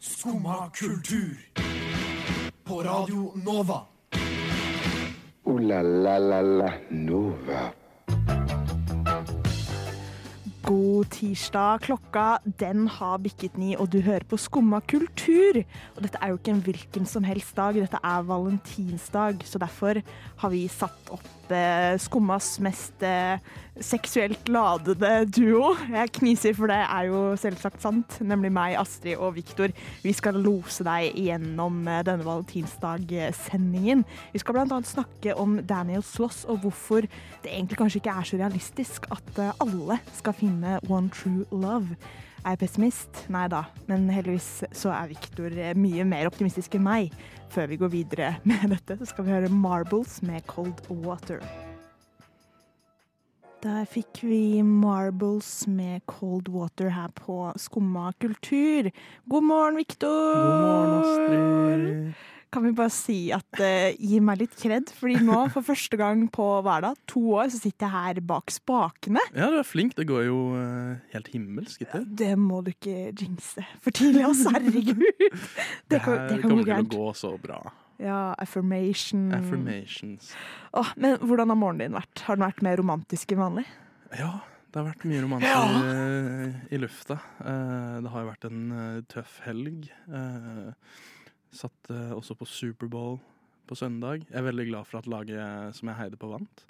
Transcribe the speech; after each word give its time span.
Skumma 0.00 0.70
kultur. 0.74 1.36
På 2.64 2.82
Radio 2.82 3.32
Nova. 3.44 3.86
O-la-la-la-la 5.44 6.72
Nova. 6.90 7.72
God 10.62 11.10
tirsdag. 11.10 11.80
Klokka 11.80 12.38
den 12.44 12.86
har 12.88 13.18
bikket 13.18 13.56
ni, 13.56 13.74
og 13.76 13.90
du 13.92 14.00
hører 14.00 14.26
på 14.28 14.36
Skumma 14.36 14.80
kultur. 14.80 15.62
Og 15.96 16.02
dette 16.04 16.18
er 16.22 16.30
jo 16.30 16.38
ikke 16.38 16.54
en 16.54 16.64
hvilken 16.68 17.06
som 17.06 17.26
helst 17.26 17.56
dag, 17.56 17.74
dette 17.74 17.98
er 18.04 18.22
valentinsdag. 18.22 19.42
Så 19.44 19.58
derfor 19.58 20.02
har 20.36 20.50
vi 20.50 20.68
satt 20.68 21.10
opp 21.10 21.39
eh, 21.54 21.96
Skummas 22.00 22.54
mest 22.62 23.02
eh, 23.06 23.40
seksuelt 23.80 24.48
ladede 24.52 25.24
duo. 25.32 25.72
Jeg 25.90 26.12
kniser, 26.18 26.54
for 26.56 26.70
det 26.70 26.78
er 26.82 27.08
jo 27.08 27.22
selvsagt 27.40 27.82
sant. 27.82 28.18
Nemlig 28.24 28.52
meg, 28.54 28.76
Astrid 28.80 29.18
og 29.18 29.34
Viktor. 29.38 29.74
Vi 30.04 30.14
skal 30.16 30.38
lose 30.40 30.86
deg 30.86 31.18
gjennom 31.18 31.82
eh, 31.88 32.02
denne 32.06 32.26
valentinsdag-sendingen. 32.26 34.06
Vi 34.34 34.42
skal 34.42 34.58
bl.a. 34.60 34.80
snakke 34.86 35.36
om 35.40 35.60
Daniel 35.66 36.06
Sloss 36.06 36.44
og 36.50 36.64
hvorfor 36.64 37.06
det 37.44 37.52
egentlig 37.52 37.80
kanskje 37.80 38.02
ikke 38.02 38.16
er 38.16 38.30
så 38.30 38.40
realistisk 38.40 39.10
at 39.14 39.44
alle 39.60 40.00
skal 40.16 40.36
finne 40.36 40.80
one 40.88 41.12
true 41.14 41.46
love. 41.50 41.96
Er 42.40 42.54
jeg 42.54 42.62
pessimist? 42.62 43.18
Nei 43.28 43.44
da, 43.52 43.66
men 43.84 44.06
heldigvis 44.08 44.62
så 44.72 44.88
er 44.96 45.10
Viktor 45.10 45.52
eh, 45.52 45.74
mye 45.76 46.06
mer 46.08 46.30
optimistisk 46.30 46.78
enn 46.78 46.86
meg. 46.86 47.12
Før 47.52 47.68
vi 47.68 47.76
går 47.82 47.92
videre 47.92 48.30
med 48.48 48.70
dette, 48.72 48.96
så 48.96 49.08
skal 49.10 49.26
vi 49.26 49.34
høre 49.34 49.50
Marbles 49.52 50.22
med 50.24 50.46
Cold 50.48 50.80
Water. 51.04 51.44
Der 53.60 53.84
fikk 53.84 54.22
vi 54.24 54.62
Marbles 54.64 55.66
med 55.68 56.00
Cold 56.08 56.48
Water 56.48 56.88
her 56.96 57.12
på 57.12 57.50
Skumma 57.60 58.08
kultur. 58.16 58.88
God 59.28 59.44
morgen, 59.44 59.76
Viktor! 59.76 60.32
God 60.32 60.62
morgen, 60.64 60.96
Astrid. 61.04 62.39
Kan 62.50 62.64
vi 62.66 62.72
bare 62.76 62.92
si 62.94 63.18
at 63.34 63.60
uh, 63.62 63.90
gi 63.94 64.20
meg 64.24 64.40
litt 64.42 64.56
kred, 64.58 64.90
fordi 64.98 65.20
nå 65.26 65.44
for 65.54 65.66
første 65.66 65.98
gang 66.00 66.24
på 66.32 66.46
hver 66.66 66.86
dag, 66.86 66.98
to 67.10 67.22
år, 67.38 67.50
så 67.52 67.60
sitter 67.62 67.86
jeg 67.86 67.94
her 67.94 68.22
bak 68.26 68.50
spakene. 68.54 69.22
Ja, 69.36 69.50
du 69.52 69.60
er 69.60 69.66
flink. 69.66 69.94
Det 69.98 70.08
går 70.10 70.24
jo 70.26 70.40
uh, 70.56 70.96
helt 71.14 71.30
himmelsk 71.34 71.86
etter. 71.86 72.02
Det 72.06 72.32
må 72.40 72.62
du 72.66 72.72
ikke 72.74 73.12
jinxe 73.12 73.66
for 73.84 73.94
tidlig, 73.94 74.24
altså. 74.26 74.54
Herregud. 74.56 75.06
Det, 75.06 75.30
Det 75.92 76.02
kan, 76.02 76.16
her 76.16 76.28
det 76.28 76.40
kan 76.42 76.50
kommer 76.50 76.66
til 76.66 76.82
å 76.82 76.90
gå 76.96 77.14
så 77.18 77.32
bra. 77.40 77.62
Ja, 78.00 78.34
affirmation. 78.40 79.28
Affirmations. 79.36 80.32
Oh, 80.72 80.88
men 80.96 81.18
hvordan 81.20 81.52
har 81.52 81.58
morgenen 81.58 81.90
din 81.90 81.98
vært? 81.98 82.22
Har 82.24 82.38
den 82.38 82.46
vært 82.46 82.62
mer 82.64 82.80
romantisk 82.80 83.34
enn 83.34 83.42
vanlig? 83.42 83.66
Ja, 84.16 84.38
det 84.70 84.78
har 84.78 84.86
vært 84.86 85.04
mye 85.10 85.22
romanser 85.24 85.50
ja. 85.50 86.48
i 86.70 86.78
lufta. 86.80 87.18
Eh, 87.42 87.96
det 88.00 88.12
har 88.12 88.24
jo 88.24 88.30
vært 88.30 88.46
en 88.48 88.60
eh, 88.70 89.00
tøff 89.10 89.40
helg. 89.44 89.90
Eh, 91.50 91.56
satt 91.56 91.90
eh, 91.90 92.12
også 92.14 92.36
på 92.38 92.46
Superbowl 92.46 93.18
på 93.68 93.76
søndag. 93.78 94.24
Jeg 94.30 94.38
er 94.38 94.42
veldig 94.46 94.66
glad 94.70 94.86
for 94.86 94.98
at 94.98 95.06
laget 95.06 95.74
som 95.76 95.88
jeg 95.90 95.96
heide 95.96 96.16
på, 96.18 96.30
vant. 96.30 96.64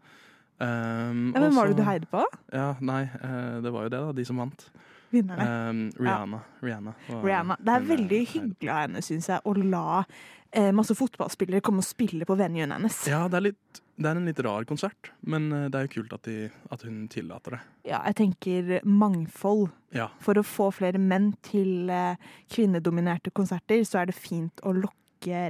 Um, 0.61 1.33
Ja, 1.33 1.41
hvem 1.41 1.55
var 1.57 1.69
det 1.71 1.77
du 1.79 1.83
heide 1.87 2.07
på? 2.11 2.23
Ja, 2.53 2.75
nei, 2.81 3.03
eh, 3.05 3.61
det 3.65 3.73
var 3.73 3.87
jo 3.87 3.89
det, 3.93 4.01
da. 4.01 4.13
De 4.13 4.25
som 4.29 4.37
vant. 4.37 4.67
Vinnerne. 5.11 5.47
Um, 5.71 5.81
Rihanna. 5.99 6.41
Rihanna, 6.63 6.95
var- 7.09 7.23
Rihanna. 7.25 7.57
Det 7.61 7.73
er 7.75 7.81
veldig 7.89 8.21
hyggelig 8.29 8.69
av 8.71 8.83
henne, 8.85 9.03
syns 9.03 9.27
jeg, 9.29 9.41
å 9.45 9.55
la 9.57 10.05
eh, 10.53 10.71
masse 10.73 10.95
fotballspillere 10.95 11.61
komme 11.65 11.81
og 11.81 11.89
spille 11.89 12.25
på 12.29 12.37
venuen 12.39 12.71
hennes. 12.77 13.01
Ja, 13.09 13.27
det 13.29 13.37
er, 13.41 13.47
litt, 13.51 13.81
det 14.01 14.09
er 14.09 14.17
en 14.17 14.25
litt 14.29 14.39
rar 14.45 14.65
konsert, 14.69 15.11
men 15.29 15.51
eh, 15.53 15.67
det 15.69 15.77
er 15.77 15.87
jo 15.87 15.93
kult 15.99 16.15
at, 16.17 16.25
de, 16.25 16.49
at 16.73 16.85
hun 16.87 17.03
tillater 17.13 17.59
det. 17.59 17.61
Ja, 17.91 18.01
jeg 18.09 18.17
tenker 18.23 18.71
mangfold. 18.89 19.69
Ja, 19.95 20.09
For 20.25 20.39
å 20.41 20.45
få 20.47 20.71
flere 20.73 21.01
menn 21.03 21.33
til 21.45 21.91
eh, 21.93 22.17
kvinnedominerte 22.55 23.33
konserter, 23.35 23.83
så 23.85 24.01
er 24.03 24.11
det 24.11 24.17
fint 24.17 24.63
å 24.65 24.73
lokke 24.77 24.97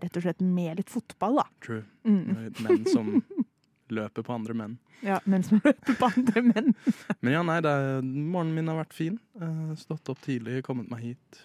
rett 0.02 0.16
og 0.18 0.24
slett 0.24 0.40
med 0.42 0.80
litt 0.80 0.90
fotball, 0.90 1.38
da. 1.42 1.46
true. 1.62 1.84
Mm. 2.02 2.50
Menn 2.64 2.86
som 2.90 3.12
løper 4.00 4.26
på 4.26 4.34
andre 4.34 4.56
menn. 4.56 4.78
Ja, 5.06 5.20
Menn 5.30 5.44
som 5.46 5.60
løper 5.64 5.96
på 6.00 6.08
andre 6.10 6.42
menn. 6.44 6.74
Men 7.22 7.36
ja, 7.36 7.44
nei, 7.46 7.60
er, 7.62 8.00
morgenen 8.02 8.56
min 8.58 8.72
har 8.72 8.80
vært 8.82 8.96
fin. 8.96 9.20
Eh, 9.40 9.70
stått 9.80 10.10
opp 10.12 10.20
tidlig, 10.26 10.64
kommet 10.66 10.90
meg 10.92 11.04
hit. 11.12 11.44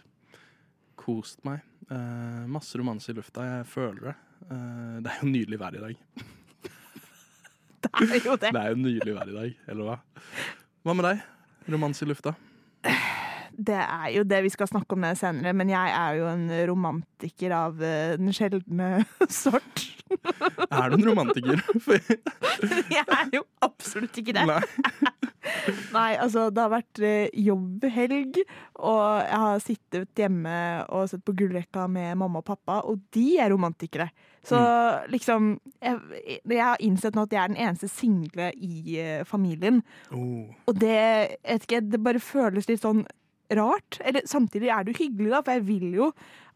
Kost 1.00 1.44
meg. 1.46 1.62
Eh, 1.92 2.46
masse 2.50 2.80
romanse 2.82 3.14
i 3.14 3.18
lufta. 3.18 3.46
Jeg 3.46 3.70
føler 3.70 4.10
det. 4.10 4.16
Eh, 4.50 4.98
det 5.06 5.14
er 5.14 5.22
jo 5.22 5.30
nydelig 5.32 5.62
vær 5.62 5.78
i 5.78 5.84
dag. 5.86 6.02
Det 7.86 8.20
er 8.20 8.26
jo 8.26 8.36
det. 8.42 8.52
Det 8.52 8.62
er 8.62 8.74
jo 8.74 8.82
nydelig 8.82 9.16
vær 9.16 9.32
i 9.32 9.36
dag, 9.36 9.56
eller 9.72 9.90
hva? 9.90 9.98
Hva 10.86 10.96
med 10.98 11.08
deg? 11.10 11.24
Romans 11.74 12.02
i 12.02 12.08
lufta? 12.10 12.36
Det 13.56 13.78
er 13.80 14.10
jo 14.12 14.24
det 14.28 14.42
vi 14.44 14.52
skal 14.52 14.68
snakke 14.68 14.98
om 14.98 15.06
det 15.06 15.14
senere, 15.20 15.54
men 15.56 15.70
jeg 15.72 15.92
er 15.96 16.18
jo 16.20 16.26
en 16.28 16.46
romantiker 16.70 17.54
av 17.56 17.80
eh, 17.84 18.16
den 18.20 18.34
sjeldne 18.36 18.90
sort. 19.32 19.86
Er 20.68 20.92
du 20.92 20.98
en 21.00 21.08
romantiker? 21.08 21.62
Jeg 22.94 23.06
er 23.06 23.32
jo 23.34 23.42
absolutt 23.66 24.20
ikke 24.22 24.36
det. 24.38 24.44
nei. 24.46 24.60
Nei, 25.94 26.16
altså 26.22 26.48
det 26.54 26.62
har 26.64 26.72
vært 26.74 27.02
eh, 27.06 27.28
jobbhelg, 27.46 28.40
og 28.82 29.02
jeg 29.24 29.42
har 29.46 29.60
sittet 29.64 30.22
hjemme 30.22 30.56
og 30.94 31.10
sett 31.12 31.24
på 31.28 31.36
Gullrekka 31.38 31.86
med 31.92 32.18
mamma 32.22 32.42
og 32.42 32.48
pappa, 32.48 32.80
og 32.90 33.02
de 33.16 33.26
er 33.42 33.52
romantikere. 33.54 34.10
Så 34.46 34.60
liksom 35.10 35.56
jeg, 35.82 35.98
jeg 36.46 36.62
har 36.62 36.82
innsett 36.86 37.16
nå 37.18 37.24
at 37.26 37.34
jeg 37.34 37.42
er 37.42 37.54
den 37.54 37.62
eneste 37.66 37.90
single 37.90 38.52
i 38.62 38.98
eh, 39.02 39.24
familien, 39.26 39.82
Oh. 40.14 40.46
og 40.70 40.78
det, 40.82 41.38
vet 41.46 41.66
ikke, 41.66 41.82
det 41.90 42.02
bare 42.06 42.22
føles 42.22 42.68
litt 42.70 42.84
sånn 42.84 43.04
rart. 43.56 44.00
Eller 44.06 44.26
samtidig 44.30 44.70
er 44.74 44.86
det 44.86 44.94
jo 44.96 45.04
hyggelig, 45.04 45.32
da, 45.34 45.42
for 45.46 45.58
jeg 45.58 45.66
vil 45.68 45.92
jo 46.00 46.08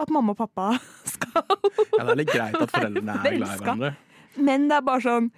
at 0.01 0.09
mamma 0.13 0.33
og 0.33 0.39
pappa 0.41 0.71
skal 1.13 1.43
Ja, 1.45 2.03
det 2.03 2.13
er 2.15 2.19
litt 2.23 2.31
greit 2.33 2.57
at 2.61 2.73
foreldrene 2.73 3.17
er 3.19 3.35
glad 3.39 3.53
i 3.53 3.59
hverandre. 3.63 3.91
Men 4.39 4.69
det 4.69 4.77
er 4.79 4.85
bare 4.87 5.03
sånn 5.05 5.29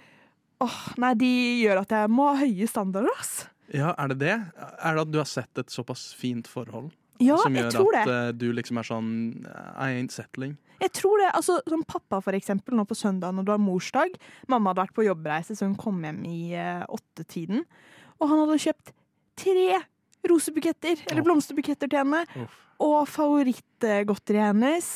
Åh, 0.62 0.80
nei, 1.02 1.12
de 1.18 1.30
gjør 1.62 1.82
at 1.82 1.94
jeg 1.96 2.10
må 2.12 2.28
ha 2.30 2.38
høye 2.38 2.68
standarder, 2.70 3.10
ass. 3.18 3.46
Ja, 3.72 3.94
er 3.96 4.12
det 4.12 4.18
det? 4.20 4.34
Er 4.58 4.96
det 4.96 5.06
at 5.06 5.12
du 5.12 5.18
har 5.20 5.28
sett 5.28 5.58
et 5.60 5.72
såpass 5.72 6.10
fint 6.18 6.48
forhold? 6.50 6.92
Ja, 7.22 7.38
som 7.38 7.54
jeg 7.54 7.68
gjør 7.68 7.76
tror 7.76 7.96
at 8.00 8.08
det. 8.08 8.18
eh, 8.18 8.32
du 8.40 8.46
liksom 8.56 8.80
er 8.80 8.86
sånn 8.88 9.10
I 9.46 9.92
ain't 9.94 10.14
settling. 10.14 10.56
Jeg 10.82 10.90
tror 10.98 11.20
det, 11.22 11.28
altså 11.38 11.60
Som 11.70 11.84
pappa, 11.86 12.18
for 12.24 12.34
eksempel, 12.34 12.74
nå 12.74 12.84
på 12.88 12.96
søndag 12.98 13.36
når 13.36 13.46
du 13.46 13.52
har 13.54 13.62
morsdag. 13.62 14.16
Mamma 14.50 14.72
hadde 14.72 14.84
vært 14.84 14.96
på 14.96 15.06
jobbreise, 15.06 15.56
så 15.56 15.68
hun 15.68 15.78
kom 15.78 16.02
hjem 16.02 16.24
i 16.26 16.40
uh, 16.58 16.82
åttetiden. 16.90 17.62
Og 18.18 18.28
han 18.30 18.42
hadde 18.42 18.58
kjøpt 18.64 18.92
tre 19.42 19.78
rosebuketter, 20.28 21.00
eller 21.08 21.22
oh. 21.22 21.28
blomsterbuketter 21.30 21.90
til 21.90 22.02
henne. 22.02 22.24
Oh. 22.38 22.58
Og 22.82 22.98
favorittgodteriet 23.10 24.52
hennes. 24.52 24.90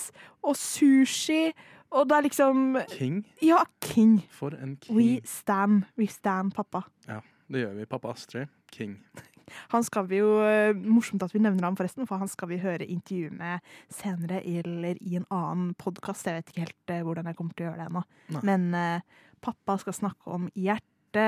Og 0.46 0.58
sushi. 0.58 1.54
Og 1.96 2.04
det 2.08 2.16
er 2.16 2.26
liksom 2.26 2.76
King? 2.92 3.22
Ja, 3.44 3.62
king. 3.80 4.18
For 4.30 4.52
en 4.52 4.76
king. 4.76 4.96
We 4.98 5.20
stand. 5.24 5.86
We 5.96 6.08
stand 6.12 6.52
pappa. 6.56 6.84
Ja, 7.08 7.22
det 7.48 7.64
gjør 7.64 7.78
vi. 7.78 7.88
Pappa 7.88 8.12
Astrid. 8.12 8.52
King. 8.72 8.98
Han 9.72 9.84
skal 9.86 10.08
vi 10.10 10.18
jo, 10.18 10.40
eh, 10.42 10.74
Morsomt 10.74 11.22
at 11.22 11.34
vi 11.34 11.38
nevner 11.38 11.68
ham, 11.68 11.76
forresten, 11.78 12.06
for 12.08 12.18
han 12.18 12.26
skal 12.26 12.48
vi 12.50 12.56
høre 12.58 12.86
intervju 12.86 13.30
med 13.30 13.62
senere 13.94 14.40
eller 14.42 14.98
i 15.00 15.14
en 15.20 15.26
annen 15.30 15.68
podkast. 15.78 16.26
Jeg 16.26 16.40
vet 16.40 16.50
ikke 16.50 16.64
helt 16.64 16.90
eh, 16.90 17.04
hvordan 17.06 17.30
jeg 17.30 17.38
kommer 17.38 17.54
til 17.54 17.66
å 17.66 17.68
gjøre 17.68 17.78
det 17.78 17.86
ennå. 17.86 18.02
Men 18.42 18.66
uh, 18.74 19.22
pappa 19.46 19.78
skal 19.78 19.94
snakke 20.00 20.34
om 20.34 20.50
hjerte 20.58 21.26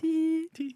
Ti. 0.00 0.16
Ti. 0.54 0.66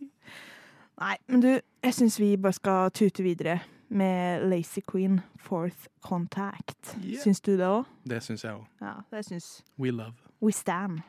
Nei, 1.02 1.16
men 1.26 1.42
du, 1.42 1.50
jeg 1.58 1.96
syns 1.98 2.20
vi 2.22 2.30
bare 2.38 2.56
skal 2.56 2.94
tute 2.94 3.26
videre 3.26 3.58
med 3.88 4.48
Lazy 4.48 4.80
Queen, 4.92 5.20
Fourth 5.36 5.86
Contact. 6.00 6.96
Yeah. 7.04 7.22
Syns 7.22 7.40
du 7.40 7.56
det 7.56 7.66
òg? 7.66 7.84
Det 8.08 8.22
syns 8.22 8.44
jeg 8.44 8.54
òg. 8.54 8.64
Ja, 8.80 8.94
det 9.10 9.24
syns 9.26 9.64
We 9.78 9.90
love. 9.90 10.14
We 10.42 10.52
Stand. 10.52 11.00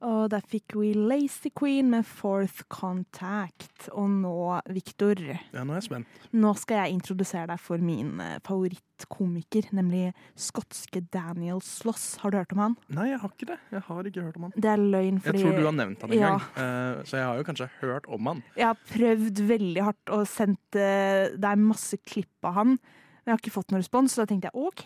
Og 0.00 0.30
der 0.32 0.40
fikk 0.48 0.72
vi 0.80 0.94
Lazy 0.96 1.50
Queen 1.52 1.90
med 1.92 2.06
Fourth 2.08 2.62
Contact. 2.72 3.90
Og 3.92 4.06
nå, 4.22 4.32
Victor, 4.72 5.18
Ja, 5.52 5.60
nå 5.64 5.74
er 5.74 5.80
jeg 5.82 5.88
spent. 5.90 6.06
nå 6.32 6.52
skal 6.56 6.86
jeg 6.86 6.94
introdusere 6.96 7.46
deg 7.50 7.60
for 7.60 7.76
min 7.84 8.14
eh, 8.24 8.38
favorittkomiker, 8.46 9.68
nemlig 9.76 10.14
skotske 10.40 11.02
Daniel 11.12 11.60
Sloss. 11.60 12.16
Har 12.22 12.30
du 12.32 12.38
hørt 12.40 12.52
om 12.56 12.62
han? 12.64 12.76
Nei, 12.88 13.10
jeg 13.10 13.20
har 13.20 13.34
ikke 13.34 13.50
det. 13.52 13.58
Jeg 13.76 13.82
har 13.90 14.08
ikke 14.08 14.24
hørt 14.24 14.36
om 14.40 14.48
han. 14.48 14.54
Det 14.56 14.70
er 14.72 14.76
løgn, 14.96 15.20
fordi... 15.20 15.38
Jeg 15.38 15.44
tror 15.50 15.60
du 15.60 15.68
har 15.68 15.76
nevnt 15.82 16.00
han 16.06 16.12
en 16.16 16.18
Ja. 16.22 16.30
gang, 16.30 16.48
eh, 16.64 17.02
så 17.04 17.16
jeg 17.20 17.26
har 17.28 17.36
jo 17.36 17.44
kanskje 17.50 17.68
hørt 17.82 18.08
om 18.08 18.26
han. 18.32 18.42
jeg 18.56 18.66
har 18.70 18.80
prøvd 18.94 19.44
veldig 19.52 19.84
hardt 19.84 20.14
og 20.16 20.26
sendt 20.26 20.80
eh, 20.80 21.28
deg 21.36 21.58
masse 21.60 22.00
klipp 22.08 22.48
av 22.48 22.54
han. 22.62 22.78
Men 23.20 23.30
jeg 23.30 23.32
har 23.36 23.42
ikke 23.42 23.52
fått 23.54 23.70
noen 23.72 23.82
respons, 23.82 24.12
så 24.14 24.22
da 24.22 24.26
tenkte 24.30 24.48
jeg 24.50 24.62
OK, 24.66 24.84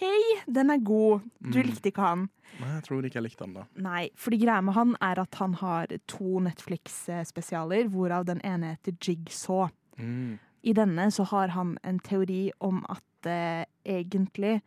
den 0.52 0.70
er 0.70 0.78
god. 0.82 1.20
Du 1.40 1.58
Mm. 1.60 1.66
likte 1.69 1.90
ikke 1.92 2.02
han. 2.02 2.28
Nei, 2.60 2.70
jeg 2.75 2.82
tror 2.84 3.04
ikke 3.04 3.14
jeg 3.20 3.22
likte 3.28 3.44
han 3.44 3.54
da. 3.54 3.64
Nei, 3.76 4.10
fordi 4.16 4.38
greia 4.42 4.60
med 4.62 4.75
han 4.75 4.96
er 5.00 5.20
at 5.20 5.34
han 5.40 5.54
har 5.54 5.86
to 6.06 6.40
Netflix-spesialer, 6.40 7.88
hvorav 7.88 8.25
den 8.26 8.40
ene 8.44 8.75
heter 8.76 8.96
Jigsaw. 9.00 9.69
Mm. 9.98 10.38
I 10.64 10.72
denne 10.72 11.10
så 11.12 11.25
har 11.31 11.48
han 11.54 11.76
en 11.84 11.98
teori 12.00 12.50
om 12.60 12.84
at 12.88 13.26
eh, 13.26 13.64
egentlig 13.86 14.60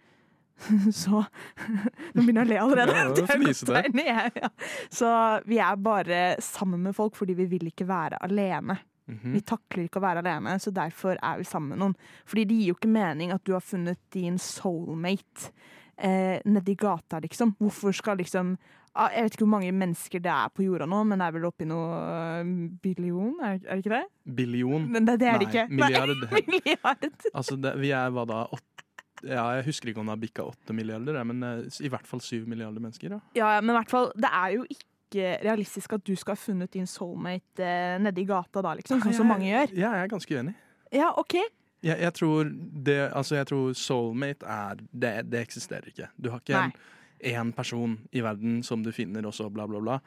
så 0.92 1.26
Nå 2.16 2.24
begynner 2.24 2.46
jeg 2.50 2.62
å 2.62 2.70
le 2.74 2.82
allerede. 2.82 2.96
Ja, 2.98 3.14
Det 3.14 3.24
er 3.30 3.38
det. 3.38 3.46
godt 3.46 3.66
tegn, 3.68 4.00
ja, 4.06 4.30
ja. 4.42 4.50
Så 4.90 5.10
vi 5.46 5.60
er 5.62 5.76
bare 5.78 6.36
sammen 6.42 6.82
med 6.82 6.96
folk 6.98 7.16
fordi 7.16 7.36
vi 7.38 7.46
vil 7.46 7.68
ikke 7.72 7.88
være 7.88 8.18
alene. 8.26 8.80
Mhm. 9.08 9.34
Vi 9.38 9.42
takler 9.48 9.88
ikke 9.88 10.02
å 10.02 10.04
være 10.04 10.24
alene, 10.24 10.58
så 10.60 10.72
derfor 10.76 11.16
er 11.16 11.40
vi 11.40 11.48
sammen 11.48 11.74
med 11.74 11.80
noen. 11.84 11.98
Fordi 12.28 12.46
det 12.48 12.58
gir 12.60 12.72
jo 12.74 12.78
ikke 12.78 12.92
mening 12.92 13.32
at 13.32 13.44
du 13.48 13.54
har 13.56 13.64
funnet 13.64 14.00
din 14.14 14.38
soulmate 14.42 15.52
eh, 15.98 16.42
nedi 16.46 16.76
gata, 16.76 17.22
liksom. 17.24 17.56
Hvorfor 17.60 17.96
skal 17.96 18.20
liksom 18.22 18.58
ah, 18.94 19.10
Jeg 19.14 19.24
vet 19.24 19.38
ikke 19.38 19.46
hvor 19.46 19.54
mange 19.56 19.72
mennesker 19.72 20.22
det 20.24 20.32
er 20.34 20.54
på 20.54 20.66
jorda 20.66 20.88
nå, 20.90 21.04
men 21.08 21.22
det 21.22 21.28
er 21.28 21.36
vel 21.38 21.50
oppi 21.50 21.68
noe 21.70 22.00
eh, 22.42 22.54
billion, 22.84 23.36
er, 23.42 23.62
er 23.64 23.76
det 23.76 23.86
ikke 23.86 23.96
det? 23.96 24.06
Billion. 24.42 24.90
Men 24.92 25.08
det, 25.08 25.20
det 25.22 25.30
er 25.32 25.40
det 25.40 25.50
ikke. 25.52 25.68
milliard. 25.70 26.26
Nei, 26.34 26.44
milliard. 26.52 27.08
Altså, 27.34 27.60
det, 27.62 27.78
vi 27.82 27.94
er 27.96 28.12
hva 28.14 28.28
da? 28.30 28.44
Åtte 28.52 28.78
ja, 29.26 29.48
jeg 29.58 29.64
husker 29.72 29.90
ikke 29.90 30.02
om 30.04 30.10
det 30.10 30.14
har 30.14 30.22
bikka 30.22 30.44
åtte 30.46 30.76
milliarder, 30.78 31.18
men 31.26 31.42
eh, 31.42 31.80
i 31.82 31.90
hvert 31.90 32.06
fall 32.06 32.22
syv 32.22 32.46
milliarder 32.50 32.84
mennesker. 32.84 33.16
Ja. 33.16 33.20
Ja, 33.34 33.48
ja, 33.56 33.64
men 33.64 33.74
i 33.74 33.78
hvert 33.80 33.90
fall, 33.90 34.12
det 34.14 34.30
er 34.30 34.54
jo 34.60 34.68
ikke 34.70 34.86
realistisk 35.16 35.94
at 35.96 36.04
du 36.06 36.16
skal 36.16 36.36
ha 36.36 36.40
funnet 36.40 36.74
din 36.74 36.88
soulmate 36.90 37.64
eh, 37.64 37.96
nedi 38.02 38.26
gata 38.28 38.64
da, 38.66 38.74
liksom, 38.78 39.02
sånn 39.04 39.16
som 39.16 39.30
mange 39.30 39.48
gjør. 39.50 39.74
Ja, 39.78 39.94
jeg 39.96 40.08
er 40.08 40.12
ganske 40.12 40.38
uenig. 40.38 40.56
Ja, 40.96 41.12
OK. 41.20 41.38
Jeg, 41.86 42.00
jeg 42.02 42.14
tror 42.18 42.52
det, 42.88 43.00
altså 43.16 43.38
jeg 43.38 43.50
tror 43.52 43.74
soulmate 43.78 44.48
er 44.50 44.80
det, 44.92 45.16
det 45.32 45.44
eksisterer 45.46 45.92
ikke. 45.92 46.10
Du 46.18 46.32
har 46.34 46.42
ikke 46.42 46.62
en, 46.62 46.78
én 47.34 47.52
person 47.56 47.98
i 48.12 48.24
verden 48.26 48.64
som 48.66 48.84
du 48.84 48.92
finner, 48.96 49.26
og 49.28 49.36
så 49.38 49.50
bla, 49.54 49.68
bla, 49.70 49.82
bla. 49.84 50.00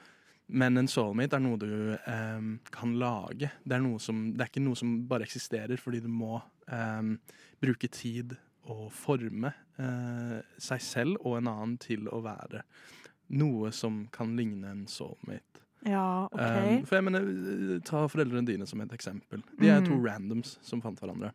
Men 0.51 0.81
en 0.81 0.91
soulmate 0.91 1.39
er 1.39 1.45
noe 1.45 1.59
du 1.61 1.97
em, 2.11 2.55
kan 2.75 2.95
lage. 2.99 3.53
Det 3.63 3.77
er, 3.77 3.89
som, 4.03 4.25
det 4.35 4.45
er 4.45 4.51
ikke 4.51 4.65
noe 4.65 4.79
som 4.79 4.97
bare 5.11 5.27
eksisterer 5.29 5.79
fordi 5.79 6.03
du 6.03 6.11
må 6.11 6.41
em, 6.67 7.19
bruke 7.63 7.91
tid 7.93 8.35
og 8.71 8.89
forme 8.93 9.53
eh, 9.81 10.41
seg 10.61 10.83
selv 10.85 11.21
og 11.23 11.39
en 11.39 11.51
annen 11.51 11.77
til 11.81 12.11
å 12.11 12.21
være 12.25 12.65
noe 13.31 13.71
som 13.73 14.03
kan 14.13 14.33
ligne 14.37 14.67
en 14.71 14.87
soulmate. 14.91 15.63
Ja, 15.87 16.27
OK. 16.29 16.41
Um, 16.41 16.83
for 16.85 16.99
jeg 16.99 17.05
mener, 17.07 17.81
Ta 17.89 18.03
foreldrene 18.11 18.45
dine 18.49 18.67
som 18.69 18.81
et 18.85 18.93
eksempel. 18.93 19.41
De 19.61 19.69
er 19.73 19.81
to 19.87 19.95
Mm. 19.97 20.05
randoms 20.05 20.59
som 20.67 20.83
fant 20.85 20.99
hverandre. 21.01 21.31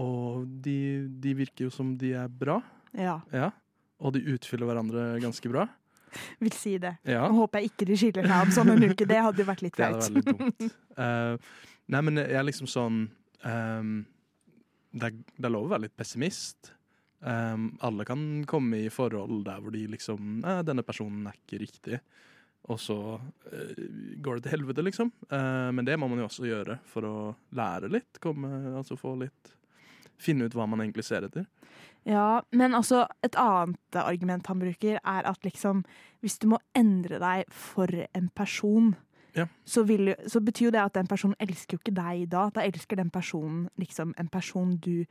Og 0.00 0.46
de, 0.64 1.08
de 1.20 1.34
virker 1.36 1.66
jo 1.66 1.70
som 1.74 1.96
de 2.00 2.14
er 2.16 2.28
bra, 2.28 2.60
ja, 2.96 3.18
ja. 3.32 3.50
Og 4.02 4.12
de 4.16 4.20
utfyller 4.34 4.66
hverandre 4.66 5.20
ganske 5.22 5.48
bra. 5.52 5.66
vil 6.42 6.52
si 6.52 6.74
det. 6.80 6.94
Ja, 7.08 7.26
Og 7.28 7.36
håper 7.44 7.60
jeg 7.62 7.70
ikke 7.72 7.86
de 7.88 7.96
skiller 7.96 8.26
seg 8.28 8.42
om 8.46 8.50
sånn 8.52 8.72
en 8.74 8.82
uke. 8.90 9.06
Det 9.08 9.20
hadde 9.24 9.40
jo 9.44 9.46
vært 9.48 9.62
litt 9.64 9.76
det 9.78 9.84
hadde 9.86 10.00
flaut. 10.00 10.16
vært 10.16 10.16
litt 10.16 10.40
dumt. 10.62 10.78
Eh, 10.92 11.36
nei, 11.88 12.00
men 12.04 12.18
jeg 12.20 12.36
er 12.36 12.44
liksom 12.44 12.66
sånn 12.68 12.96
um, 13.48 13.92
det, 14.92 15.06
er, 15.08 15.14
det 15.40 15.46
er 15.48 15.52
lov 15.54 15.64
å 15.64 15.70
være 15.72 15.86
litt 15.86 15.94
pessimist. 15.96 16.68
Ehm, 17.22 17.76
alle 17.80 18.04
kan 18.04 18.44
komme 18.50 18.82
i 18.82 18.90
forhold 18.90 19.44
der 19.46 19.62
hvor 19.62 19.74
de 19.74 19.84
liksom 19.92 20.40
Nei, 20.42 20.58
denne 20.66 20.82
personen 20.82 21.26
er 21.30 21.38
ikke 21.38 21.60
riktig. 21.62 22.00
Og 22.70 22.78
så 22.78 22.96
uh, 23.18 23.78
går 24.22 24.38
det 24.38 24.44
til 24.44 24.52
helvete, 24.52 24.84
liksom. 24.86 25.08
Uh, 25.26 25.70
men 25.74 25.86
det 25.86 25.96
må 25.98 26.06
man 26.06 26.20
jo 26.22 26.28
også 26.28 26.46
gjøre 26.46 26.76
for 26.86 27.06
å 27.08 27.14
lære 27.58 27.90
litt. 27.90 28.20
Komme, 28.22 28.76
altså 28.78 28.98
få 28.98 29.16
litt 29.22 29.56
Finne 30.22 30.46
ut 30.46 30.54
hva 30.54 30.68
man 30.70 30.78
egentlig 30.84 31.02
ser 31.02 31.24
etter. 31.26 31.48
Ja, 32.06 32.44
men 32.54 32.76
altså, 32.78 33.08
et 33.26 33.34
annet 33.38 33.96
argument 33.98 34.46
han 34.46 34.60
bruker, 34.62 35.00
er 35.02 35.26
at 35.26 35.42
liksom 35.42 35.80
Hvis 36.22 36.38
du 36.38 36.46
må 36.52 36.60
endre 36.78 37.18
deg 37.18 37.50
for 37.50 37.90
en 37.90 38.28
person, 38.30 38.92
Ja. 39.34 39.48
så, 39.64 39.82
vil, 39.82 40.14
så 40.28 40.38
betyr 40.44 40.68
jo 40.68 40.70
det 40.70 40.82
at 40.84 40.94
den 40.94 41.10
personen 41.10 41.34
elsker 41.40 41.74
jo 41.74 41.82
ikke 41.82 41.96
deg 41.96 42.28
da. 42.30 42.50
Da 42.54 42.62
elsker 42.62 43.00
den 43.00 43.10
personen 43.10 43.68
liksom 43.80 44.14
en 44.18 44.28
person 44.28 44.76
du 44.76 45.06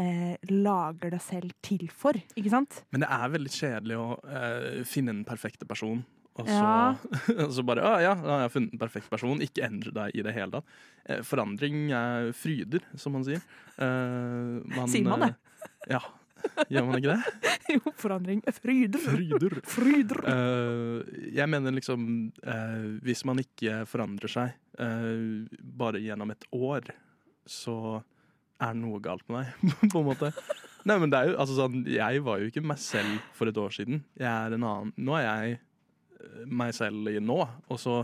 eh, 0.00 0.34
lager 0.50 1.14
deg 1.14 1.22
selv 1.22 1.52
til 1.64 1.86
for, 1.92 2.16
ikke 2.34 2.50
sant? 2.52 2.82
Men 2.94 3.04
det 3.04 3.10
er 3.14 3.32
veldig 3.36 3.52
kjedelig 3.54 3.98
å 4.00 4.08
eh, 4.26 4.82
finne 4.88 5.14
den 5.14 5.24
perfekte 5.28 5.66
person. 5.68 6.02
Og 6.34 6.48
så, 6.48 6.54
Ja. 6.58 6.96
og 7.46 7.52
så 7.54 7.62
bare 7.62 7.82
Å 7.86 7.90
ja, 8.02 8.14
da 8.18 8.32
har 8.32 8.40
jeg 8.48 8.54
funnet 8.56 8.72
den 8.74 8.80
perfekte 8.82 9.12
person. 9.12 9.38
Ikke 9.44 9.62
endre 9.68 9.92
deg 9.94 10.16
i 10.18 10.24
det 10.26 10.32
hele 10.34 10.50
tatt. 10.56 10.72
Eh, 11.06 11.20
forandring 11.22 11.92
er 11.94 12.32
fryder, 12.34 12.82
som 12.98 13.14
man 13.14 13.22
sier. 13.26 13.38
Eh, 13.78 14.58
man, 14.74 14.90
Sier 14.90 15.06
man 15.06 15.28
det? 15.28 15.32
eh, 15.68 15.94
ja. 15.94 16.00
Gjør 16.68 16.88
man 16.90 16.98
ikke 16.98 17.14
det? 17.14 17.52
jo, 17.76 17.92
forandring. 18.02 18.42
Fryder. 18.52 19.00
Fryder. 19.00 19.54
Fryder. 19.76 20.20
Eh, 20.28 21.22
jeg 21.38 21.48
mener 21.48 21.72
liksom 21.78 22.02
Hvis 23.06 23.22
man 23.24 23.40
ikke 23.40 23.78
forandrer 23.88 24.28
seg 24.34 24.58
bare 25.78 26.02
gjennom 26.02 26.34
et 26.34 26.44
år, 26.52 26.90
så 27.46 28.02
er 28.62 28.74
det 28.74 28.80
noe 28.82 29.00
galt 29.02 29.26
med 29.28 29.42
deg, 29.42 29.74
på 29.92 30.02
en 30.02 30.08
måte. 30.08 30.30
Nei, 30.84 30.98
men 31.00 31.12
det 31.12 31.18
er 31.18 31.30
jo 31.30 31.36
altså 31.40 31.54
sånn 31.56 31.84
Jeg 31.88 32.20
var 32.26 32.40
jo 32.40 32.50
ikke 32.50 32.62
meg 32.64 32.80
selv 32.82 33.22
for 33.36 33.48
et 33.48 33.60
år 33.60 33.72
siden. 33.72 34.02
Jeg 34.20 34.28
er 34.28 34.54
en 34.54 34.66
annen 34.68 34.92
Nå 35.00 35.16
er 35.16 35.24
jeg 35.24 35.54
eh, 35.56 36.42
meg 36.44 36.74
selv 36.76 37.08
i 37.08 37.16
nå, 37.24 37.38
og 37.40 37.80
så 37.80 38.02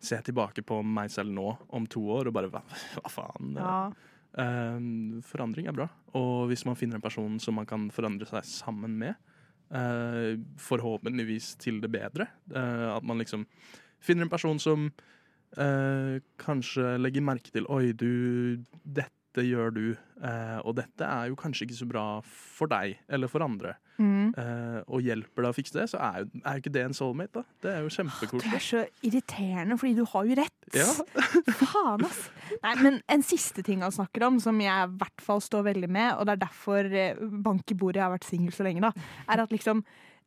ser 0.00 0.20
jeg 0.20 0.30
tilbake 0.30 0.64
på 0.66 0.80
meg 0.84 1.12
selv 1.12 1.32
nå 1.36 1.50
om 1.76 1.88
to 1.90 2.02
år 2.16 2.30
og 2.30 2.36
bare 2.36 2.52
Hva, 2.52 2.62
hva 2.96 3.12
faen? 3.12 3.56
Ja. 3.60 3.80
Uh, 4.36 5.16
forandring 5.24 5.68
er 5.68 5.76
bra. 5.76 5.86
Og 6.18 6.50
hvis 6.50 6.66
man 6.68 6.76
finner 6.76 6.98
en 6.98 7.04
person 7.04 7.38
som 7.40 7.56
man 7.56 7.68
kan 7.68 7.86
forandre 7.94 8.28
seg 8.28 8.44
sammen 8.48 8.96
med, 9.00 9.16
uh, 9.72 10.36
forhåpentligvis 10.60 11.54
til 11.62 11.80
det 11.80 11.88
bedre, 11.94 12.28
uh, 12.52 12.96
at 12.98 13.06
man 13.06 13.22
liksom 13.22 13.46
finner 14.00 14.26
en 14.26 14.32
person 14.32 14.60
som 14.62 14.90
kanskje 15.56 16.98
legger 16.98 17.22
merke 17.24 17.52
til 17.54 17.64
Oi, 17.72 17.94
du, 17.96 18.58
dette 18.82 19.15
gjør 19.44 19.72
du, 19.74 19.82
eh, 20.22 20.58
og 20.64 20.76
dette 20.78 21.04
er 21.04 21.28
jo 21.28 21.36
kanskje 21.36 21.66
ikke 21.66 21.76
så 21.80 21.88
bra 21.90 22.04
for 22.24 22.70
deg 22.72 22.96
eller 23.08 23.28
for 23.28 23.44
andre, 23.44 23.74
Mm. 23.98 24.34
eh, 24.36 24.82
og 24.92 25.00
hjelper 25.00 25.42
deg 25.42 25.50
å 25.50 25.56
fikse 25.56 25.72
det, 25.72 25.86
så 25.88 25.96
er 26.04 26.18
jo, 26.20 26.40
er 26.44 26.52
jo 26.58 26.60
ikke 26.60 26.72
det 26.74 26.82
en 26.84 26.92
soulmate, 26.96 27.32
da. 27.32 27.42
Det 27.64 27.70
er 27.72 27.80
jo 27.80 27.88
Du 28.36 28.48
er 28.54 28.60
så 28.60 28.82
irriterende, 29.02 29.78
fordi 29.80 29.94
du 29.96 30.04
har 30.04 30.24
jo 30.28 30.34
rett. 30.36 30.68
Ja. 30.76 30.88
Faen, 31.62 32.04
ass. 32.04 32.26
Nei, 32.62 32.74
men 32.82 33.00
en 33.08 33.22
siste 33.24 33.62
ting 33.64 33.80
han 33.80 33.92
snakker 33.92 34.26
om, 34.28 34.38
som 34.40 34.60
jeg 34.60 34.68
i 34.68 34.98
hvert 35.00 35.24
fall 35.24 35.40
står 35.40 35.64
veldig 35.72 35.88
med, 35.88 36.12
og 36.18 36.26
det 36.26 36.36
er 36.36 36.44
derfor 36.44 36.90
eh, 36.92 37.16
bank 37.42 37.72
i 37.72 37.78
bordet 37.78 38.02
jeg 38.02 38.06
har 38.08 38.14
vært 38.18 38.28
singel 38.28 38.52
så 38.52 38.68
lenge, 38.68 38.84
da, 38.84 38.92
er 39.32 39.42
at 39.46 39.50
liksom 39.56 39.80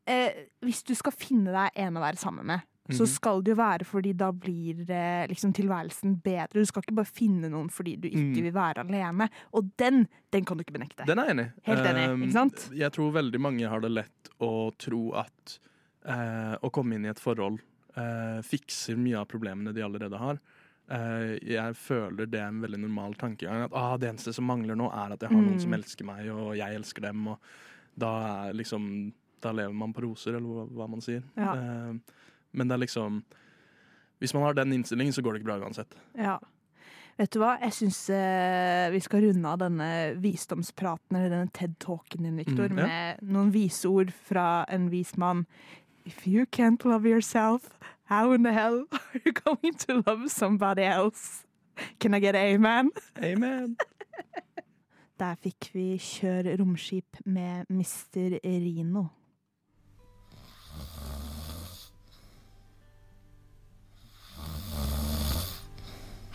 eh, 0.09 0.47
Hvis 0.65 0.81
du 0.89 0.95
skal 0.97 1.13
finne 1.13 1.53
deg 1.53 1.69
en 1.85 1.97
å 2.01 2.01
være 2.01 2.17
sammen 2.17 2.45
med, 2.49 2.65
så 2.89 3.03
Mhm. 3.05 3.07
skal 3.07 3.41
det 3.41 3.51
jo 3.51 3.55
være 3.61 3.85
fordi 3.85 4.13
da 4.17 4.31
blir 4.31 4.85
liksom 5.29 5.53
tilværelsen 5.53 6.21
bedre. 6.21 6.53
Du 6.53 6.65
skal 6.65 6.81
ikke 6.83 6.95
bare 6.95 7.05
finne 7.05 7.49
noen 7.49 7.69
fordi 7.69 7.95
du 7.99 8.07
ikke 8.09 8.37
Mm. 8.37 8.43
vil 8.43 8.51
være 8.53 8.77
alene. 8.85 9.29
Og 9.53 9.69
den, 9.77 10.07
den 10.31 10.45
kan 10.45 10.57
du 10.57 10.63
ikke 10.63 10.73
benekte. 10.79 11.05
Den 11.05 11.19
er 11.19 11.29
enig. 11.33 11.51
Helt 11.63 11.85
enig, 11.85 12.09
Um, 12.09 12.23
ikke 12.23 12.33
sant? 12.33 12.69
Jeg 12.73 12.91
tror 12.91 13.11
veldig 13.13 13.39
mange 13.39 13.67
har 13.67 13.79
det 13.79 13.91
lett 13.91 14.29
å 14.41 14.71
tro 14.77 15.13
at 15.13 15.59
uh, 16.05 16.55
å 16.63 16.71
komme 16.71 16.95
inn 16.95 17.05
i 17.05 17.09
et 17.09 17.19
forhold 17.19 17.59
uh, 17.97 18.41
fikser 18.41 18.95
mye 18.97 19.17
av 19.19 19.27
problemene 19.27 19.73
de 19.73 19.81
allerede 19.81 20.17
har. 20.17 20.39
Uh, 20.89 21.37
jeg 21.45 21.75
føler 21.75 22.25
det 22.25 22.39
er 22.39 22.47
en 22.47 22.61
veldig 22.61 22.79
normal 22.79 23.13
tankegang. 23.13 23.65
At 23.65 23.71
ah, 23.73 23.97
det 23.97 24.09
eneste 24.09 24.33
som 24.33 24.45
mangler 24.47 24.75
nå, 24.75 24.87
er 24.91 25.13
at 25.13 25.19
jeg 25.19 25.29
har 25.29 25.37
noen 25.41 25.53
Mm. 25.55 25.61
som 25.61 25.73
elsker 25.73 26.05
meg, 26.05 26.29
og 26.29 26.55
jeg 26.57 26.75
elsker 26.75 27.01
dem. 27.01 27.27
Og 27.27 27.37
da 27.97 28.47
er 28.49 28.53
liksom 28.53 29.13
Da 29.41 29.51
lever 29.53 29.73
man 29.73 29.93
på 29.93 30.01
roser, 30.01 30.35
eller 30.35 30.49
hva, 30.49 30.65
hva 30.67 30.89
man 30.89 30.99
sier. 30.99 31.23
Ja. 31.37 31.53
Eh, 31.53 31.93
men 32.51 32.67
det 32.67 32.73
er 32.77 32.83
liksom 32.85 33.23
Hvis 34.19 34.33
man 34.33 34.43
har 34.43 34.53
den 34.53 34.73
innstillingen, 34.73 35.13
så 35.15 35.21
går 35.23 35.33
det 35.33 35.39
ikke 35.41 35.47
bra 35.51 35.59
uansett. 35.63 35.93
Ja. 36.19 36.37
Vet 37.19 37.31
du 37.31 37.39
hva, 37.39 37.53
jeg 37.61 37.71
syns 37.75 37.99
eh, 38.11 38.89
vi 38.91 38.99
skal 38.99 39.21
runde 39.23 39.47
av 39.47 39.59
denne 39.61 39.87
visdomspraten, 40.19 41.15
eller 41.15 41.29
denne 41.31 41.51
TED-talken 41.55 42.23
din, 42.27 42.35
Viktor, 42.39 42.67
Mm, 42.67 42.77
ja. 42.79 42.87
med 42.87 43.21
noen 43.31 43.53
vise 43.53 43.87
ord 43.87 44.11
fra 44.11 44.65
en 44.67 44.89
vis 44.91 45.15
mann. 45.17 45.45
If 46.05 46.25
you 46.27 46.45
can't 46.51 46.83
love 46.83 47.05
yourself, 47.07 47.79
how 48.11 48.31
in 48.33 48.43
the 48.43 48.51
hell 48.51 48.85
are 48.91 49.21
you 49.25 49.31
going 49.31 49.73
to 49.87 50.01
love 50.05 50.27
somebody 50.29 50.83
else? 50.83 51.45
Can 51.99 52.13
I 52.13 52.19
get 52.19 52.35
amen? 52.35 52.91
Amen. 53.23 53.77
Der 55.19 55.35
fikk 55.35 55.69
vi 55.73 55.97
Kjør 55.99 56.57
romskip 56.59 57.17
med 57.25 57.65
Mr. 57.69 58.39
Rino. 58.43 59.05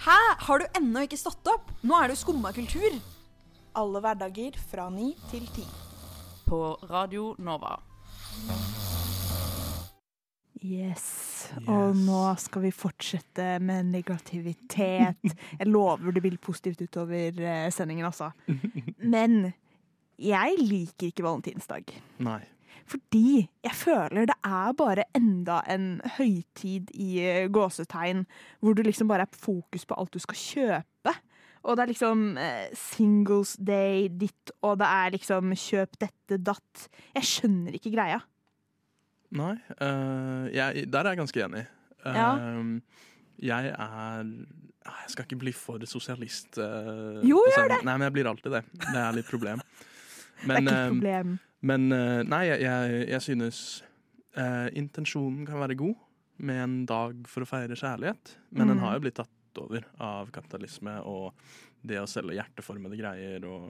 Hæ? 0.05 0.21
Har 0.39 0.61
du 0.61 0.67
ennå 0.77 1.07
ikke 1.07 1.17
stått 1.17 1.49
opp? 1.49 1.71
Nå 1.81 1.97
er 1.97 2.11
det 2.11 2.19
jo 2.19 2.23
skumma 2.27 2.51
kultur. 2.53 2.99
Alle 3.81 4.03
hverdager 4.05 4.59
fra 4.69 4.91
ni 4.93 5.15
til 5.31 5.47
ti. 5.55 5.65
På 6.45 6.75
Radio 6.91 7.31
Nova. 7.41 7.79
Yes. 10.61 11.07
Og 11.65 11.97
nå 11.97 12.21
skal 12.41 12.67
vi 12.67 12.75
fortsette 12.77 13.47
med 13.65 13.89
negativitet. 13.95 15.25
Jeg 15.61 15.71
lover 15.73 16.13
det 16.13 16.25
blir 16.27 16.37
positivt 16.37 16.85
utover 16.85 17.41
eh, 17.41 17.71
sendingen, 17.73 18.05
altså. 18.05 18.29
Men 19.15 19.55
jeg 20.21 20.61
liker 20.61 21.09
ikke 21.09 21.25
valentinsdag. 21.25 21.89
Nei. 22.23 22.43
Fordi 22.91 23.47
jeg 23.65 23.77
føler 23.79 24.27
det 24.29 24.37
er 24.45 24.75
bare 24.77 25.07
enda 25.17 25.61
en 25.73 26.01
høytid 26.19 26.91
i 27.01 27.21
eh, 27.25 27.47
gåsetegn, 27.53 28.25
hvor 28.61 28.77
du 28.77 28.83
liksom 28.85 29.09
bare 29.09 29.25
er 29.25 29.39
fokus 29.41 29.87
på 29.89 29.97
alt 29.97 30.13
du 30.13 30.21
skal 30.23 30.37
kjøpe. 30.41 31.15
Og 31.65 31.79
det 31.79 31.85
er 31.85 31.91
liksom 31.95 32.25
eh, 32.37 32.75
singles 32.77 33.55
day, 33.57 34.11
ditt, 34.13 34.53
og 34.61 34.77
det 34.83 34.89
er 34.91 35.15
liksom 35.17 35.55
kjøp 35.57 35.97
dette, 36.03 36.37
datt. 36.45 36.89
Jeg 37.17 37.31
skjønner 37.31 37.79
ikke 37.79 37.95
greia. 37.95 38.21
Nei, 39.35 39.55
uh, 39.81 40.45
jeg, 40.55 40.85
der 40.93 41.01
er 41.09 41.15
jeg 41.15 41.23
ganske 41.25 41.43
enig. 41.47 41.65
Ja. 42.05 42.29
Eh, 42.37 43.01
Jeg 43.49 43.73
er 43.73 44.29
Jeg 44.85 45.09
skal 45.11 45.25
ikke 45.25 45.41
bli 45.41 45.53
for 45.57 45.81
sosialist. 45.89 46.59
Uh, 46.61 47.25
Jo, 47.25 47.41
gjør 47.57 47.73
det! 47.73 47.81
Nei, 47.89 47.97
men 47.97 48.07
jeg 48.11 48.15
blir 48.19 48.29
alltid 48.31 48.53
det. 48.59 48.63
Det 48.85 49.01
er 49.01 49.17
litt 49.17 49.31
problem. 49.33 49.65
Det 50.43 50.51
er 50.51 50.61
ikke 50.61 50.71
et 50.71 50.75
eh, 50.75 50.89
problem. 50.91 51.35
men 51.63 51.93
eh, 51.93 52.23
nei, 52.29 52.43
jeg, 52.51 53.07
jeg, 53.09 53.21
synes 53.23 53.85
eh, 54.37 54.69
intensjonen 54.77 55.47
kan 55.47 55.61
være 55.63 55.77
god 55.79 55.95
med 56.45 56.63
en 56.65 56.77
dag 56.91 57.21
for 57.31 57.45
å 57.47 57.49
feire 57.49 57.77
kjærlighet. 57.79 58.37
Men 58.51 58.69
den 58.73 58.77
Mm. 58.81 58.83
har 58.85 58.95
jo 58.97 59.01
blitt 59.07 59.15
tatt 59.21 59.61
over 59.63 59.85
av 60.03 60.31
kapitalisme 60.35 60.97
og 61.07 61.33
det 61.87 62.01
å 62.01 62.07
selge 62.11 62.35
hjerteformede 62.35 62.97
greier 62.99 63.45
og 63.47 63.69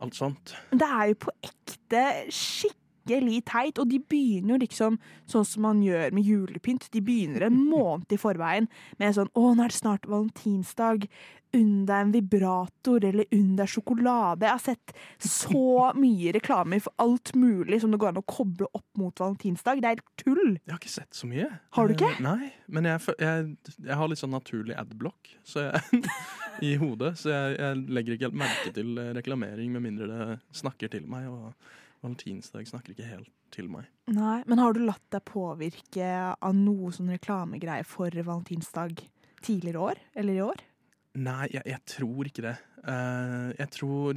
alt 0.00 0.14
sånt. 0.16 0.54
Det 0.72 0.88
er 0.88 1.10
jo 1.12 1.18
på 1.26 1.34
ekte 1.44 2.04
skikkelig 2.32 2.78
teit, 3.06 3.78
og 3.78 3.88
de 3.88 3.98
begynner 3.98 4.54
jo 4.54 4.62
liksom 4.62 4.98
sånn 5.26 5.44
som 5.44 5.62
man 5.62 5.82
gjør 5.82 6.12
med 6.12 6.24
julepynt. 6.24 6.88
De 6.92 7.00
begynner 7.00 7.46
en 7.46 7.58
måned 7.68 8.12
i 8.12 8.16
forveien 8.20 8.68
med 8.98 9.14
sånn 9.14 9.30
'Å, 9.34 9.54
nå 9.54 9.64
er 9.64 9.68
det 9.68 9.80
snart 9.80 10.06
valentinsdag'. 10.06 11.08
Unn 11.54 11.84
deg 11.84 12.00
en 12.00 12.12
vibrator, 12.12 13.04
eller 13.04 13.26
unn 13.30 13.56
deg 13.56 13.68
sjokolade. 13.68 14.40
Jeg 14.40 14.56
har 14.56 14.58
sett 14.58 14.92
så 15.20 15.92
mye 15.92 16.32
reklame 16.32 16.80
for 16.80 16.94
alt 16.96 17.34
mulig 17.36 17.82
som 17.82 17.90
det 17.90 17.98
går 18.00 18.08
an 18.08 18.22
å 18.22 18.24
koble 18.24 18.66
opp 18.72 18.86
mot 18.96 19.12
valentinsdag. 19.12 19.82
Det 19.82 19.84
er 19.84 19.98
helt 19.98 20.16
tull. 20.16 20.56
Jeg 20.64 20.72
har 20.72 20.80
ikke 20.80 20.88
sett 20.88 21.12
så 21.12 21.28
mye. 21.28 21.50
Har 21.76 21.88
du 21.88 21.92
ikke? 21.92 22.08
Eh, 22.08 22.22
Nei, 22.24 22.52
men 22.68 22.88
jeg, 22.88 23.04
jeg, 23.20 23.52
jeg 23.84 24.00
har 24.00 24.08
litt 24.08 24.22
sånn 24.22 24.32
naturlig 24.32 24.78
adblock 24.80 25.36
så 25.44 25.68
jeg, 25.68 26.02
i 26.70 26.72
hodet, 26.80 27.18
så 27.20 27.28
jeg, 27.34 27.60
jeg 27.60 27.84
legger 27.98 28.16
ikke 28.16 28.30
helt 28.30 28.42
merke 28.46 28.72
til 28.72 28.96
eh, 28.96 29.12
reklamering 29.12 29.76
med 29.76 29.84
mindre 29.84 30.08
det 30.08 30.40
snakker 30.56 30.88
til 30.88 31.04
meg, 31.10 31.28
og 31.28 31.52
valentinsdag 32.02 32.66
snakker 32.68 32.90
ikke 32.94 33.06
helt 33.08 33.30
til 33.52 33.68
meg. 33.70 33.84
Nei, 34.10 34.42
Men 34.46 34.58
har 34.58 34.72
du 34.74 34.80
latt 34.84 35.02
deg 35.12 35.24
påvirke 35.28 36.06
av 36.40 36.54
noe 36.56 36.90
sånn 36.92 37.10
reklamegreie 37.12 37.84
for 37.86 38.10
valentinsdag 38.10 39.02
tidligere 39.42 39.78
år? 39.90 39.94
Eller 40.16 40.32
i 40.34 40.40
år? 40.44 40.56
Nei, 41.14 41.48
jeg, 41.52 41.62
jeg 41.66 41.80
tror 41.86 42.24
ikke 42.30 42.42
det. 42.46 42.56
Uh, 42.82 43.52
jeg 43.58 43.68
tror 43.70 44.14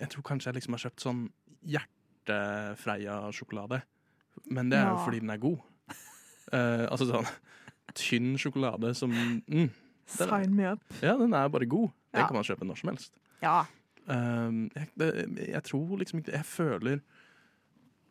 Jeg 0.00 0.08
tror 0.10 0.22
kanskje 0.26 0.48
jeg 0.50 0.54
liksom 0.60 0.72
har 0.76 0.82
kjøpt 0.86 1.00
sånn 1.04 1.22
hjertefreia-sjokolade. 1.68 3.80
Men 4.50 4.70
det 4.70 4.78
er 4.78 4.88
jo 4.88 4.94
Ja. 4.96 5.04
fordi 5.04 5.20
den 5.20 5.30
er 5.30 5.36
god. 5.42 5.58
Uh, 6.52 6.86
altså 6.88 7.04
sånn 7.10 7.26
tynn 7.94 8.36
sjokolade 8.38 8.94
som 8.96 9.10
mm, 9.12 9.70
Sign 10.08 10.54
me 10.56 10.64
up. 10.72 10.80
Ja, 11.02 11.16
den 11.20 11.34
er 11.34 11.48
bare 11.52 11.66
god. 11.68 11.90
Den 12.12 12.20
Ja. 12.22 12.26
kan 12.26 12.34
man 12.38 12.44
kjøpe 12.44 12.64
når 12.64 12.76
som 12.80 12.88
helst. 12.88 13.12
Ja. 13.42 13.64
Um, 14.08 14.70
jeg, 14.72 14.88
jeg 15.52 15.60
tror 15.68 15.98
liksom 16.00 16.22
ikke 16.22 16.32
Jeg 16.32 16.44
føler 16.48 17.00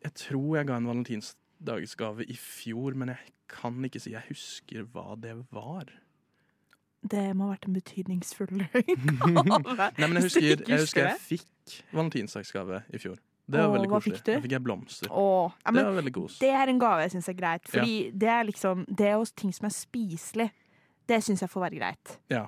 Jeg 0.04 0.12
tror 0.14 0.52
jeg 0.56 0.66
ga 0.68 0.76
en 0.78 0.86
valentinsdagsgave 0.86 2.22
i 2.30 2.36
fjor, 2.38 2.94
men 2.94 3.08
jeg 3.08 3.32
kan 3.50 3.80
ikke 3.84 3.98
si 4.04 4.12
jeg 4.12 4.22
husker 4.28 4.84
hva 4.94 5.16
det 5.18 5.32
var. 5.50 5.88
Det 7.02 7.24
må 7.34 7.48
ha 7.48 7.54
vært 7.56 7.66
en 7.66 7.74
betydningsfull 7.78 8.52
gave. 8.62 8.82
Nei, 9.98 10.06
men 10.06 10.18
jeg 10.20 10.26
husker 10.28 10.46
jeg, 10.46 10.80
husker 10.82 11.04
jeg 11.08 11.18
fikk 11.24 11.74
valentinsdagsgave 11.94 12.82
i 12.94 13.00
fjor. 13.02 13.18
Det 13.48 13.56
var 13.58 13.70
Åh, 13.70 13.74
veldig 13.78 13.90
koselig. 13.90 14.16
fikk 14.18 14.26
da 14.28 14.38
fikk 14.44 14.54
jeg 14.58 14.62
blomster. 14.66 15.10
Åh, 15.10 15.52
ja, 15.64 15.72
det 15.72 15.84
var 15.88 15.94
veldig 15.98 16.14
kos. 16.18 16.38
det 16.42 16.50
er 16.52 16.68
en 16.74 16.80
gave 16.82 17.04
jeg 17.06 17.14
syns 17.16 17.28
er 17.32 17.38
greit. 17.38 17.68
Fordi 17.72 17.94
det 18.12 18.28
er 18.28 18.42
liksom 18.44 18.84
Det 18.88 19.06
er 19.08 19.14
jo 19.16 19.24
ting 19.34 19.54
som 19.56 19.66
er 19.70 19.74
spiselig. 19.74 20.50
Det 21.08 21.22
syns 21.24 21.40
jeg 21.42 21.50
får 21.50 21.64
være 21.64 21.78
greit. 21.80 22.18
Ja. 22.30 22.44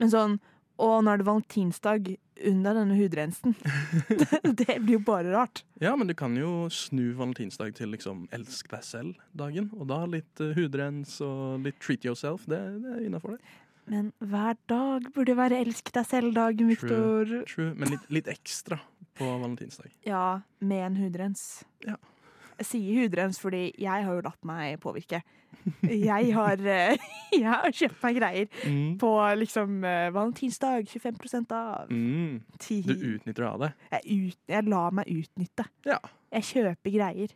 Men 0.00 0.10
sånn 0.14 0.38
Å, 0.80 0.88
nå 1.00 1.12
er 1.12 1.20
det 1.20 1.24
valentinsdag. 1.28 2.08
Unn 2.44 2.64
deg 2.64 2.76
denne 2.76 2.96
hudrensen. 2.98 3.54
det, 4.60 4.78
blir 4.82 4.98
jo 4.98 5.02
bare 5.06 5.32
rart. 5.32 5.62
ja, 5.80 5.94
men 5.96 6.10
du 6.10 6.14
kan 6.18 6.36
jo 6.36 6.66
snu 6.72 7.14
valentinsdag 7.16 7.76
til 7.78 7.94
liksom 7.94 8.26
elsk 8.36 8.68
deg 8.72 8.84
selv-dagen. 8.84 9.70
Og 9.76 9.88
da 9.92 10.02
litt 10.10 10.42
eh, 10.44 10.52
hudrens 10.58 11.18
og 11.24 11.64
litt 11.64 11.80
treat 11.80 12.04
yourself. 12.04 12.44
Det, 12.50 12.60
det 12.84 12.98
er 12.98 13.06
innafor, 13.06 13.36
det. 13.36 13.54
Men 13.86 14.10
hver 14.18 14.56
dag 14.66 15.06
burde 15.14 15.36
være 15.38 15.60
elsk 15.62 15.92
deg 15.94 16.08
selv-dagen, 16.08 16.68
Viktor. 16.72 17.30
True. 17.46 17.70
Men 17.78 17.94
litt, 17.94 18.06
litt 18.10 18.30
ekstra 18.32 18.80
på 19.16 19.28
valentinsdag. 19.28 19.92
Ja, 20.04 20.40
med 20.58 20.82
en 20.88 20.98
hudrens. 21.04 21.62
Ja. 21.86 21.94
Jeg 22.56 22.70
sier 22.70 23.04
hudrens 23.04 23.38
fordi 23.40 23.68
jeg 23.78 24.06
har 24.06 24.10
jo 24.10 24.24
latt 24.24 24.42
meg 24.48 24.80
påvirke. 24.82 25.22
Jeg 25.86 26.34
har, 26.36 26.60
eh, 26.66 27.08
jeg 27.32 27.46
har 27.48 27.72
kjøpt 27.74 28.02
meg 28.04 28.18
greier 28.20 28.48
Mm. 28.66 28.98
på 29.02 29.10
liksom 29.40 29.80
eh, 29.84 30.10
valentinsdag. 30.14 30.86
25 30.88 31.50
av. 31.54 31.90
Mm. 31.90 32.42
Du 32.86 32.92
utnytter 32.94 33.42
deg 33.42 33.48
av 33.50 33.64
det. 33.66 33.72
Jeg, 33.96 34.20
ut, 34.30 34.38
jeg 34.54 34.68
lar 34.70 34.94
meg 34.98 35.10
utnytte. 35.10 35.66
Ja. 35.88 35.98
Jeg 36.36 36.48
kjøper 36.52 36.94
greier. 36.94 37.34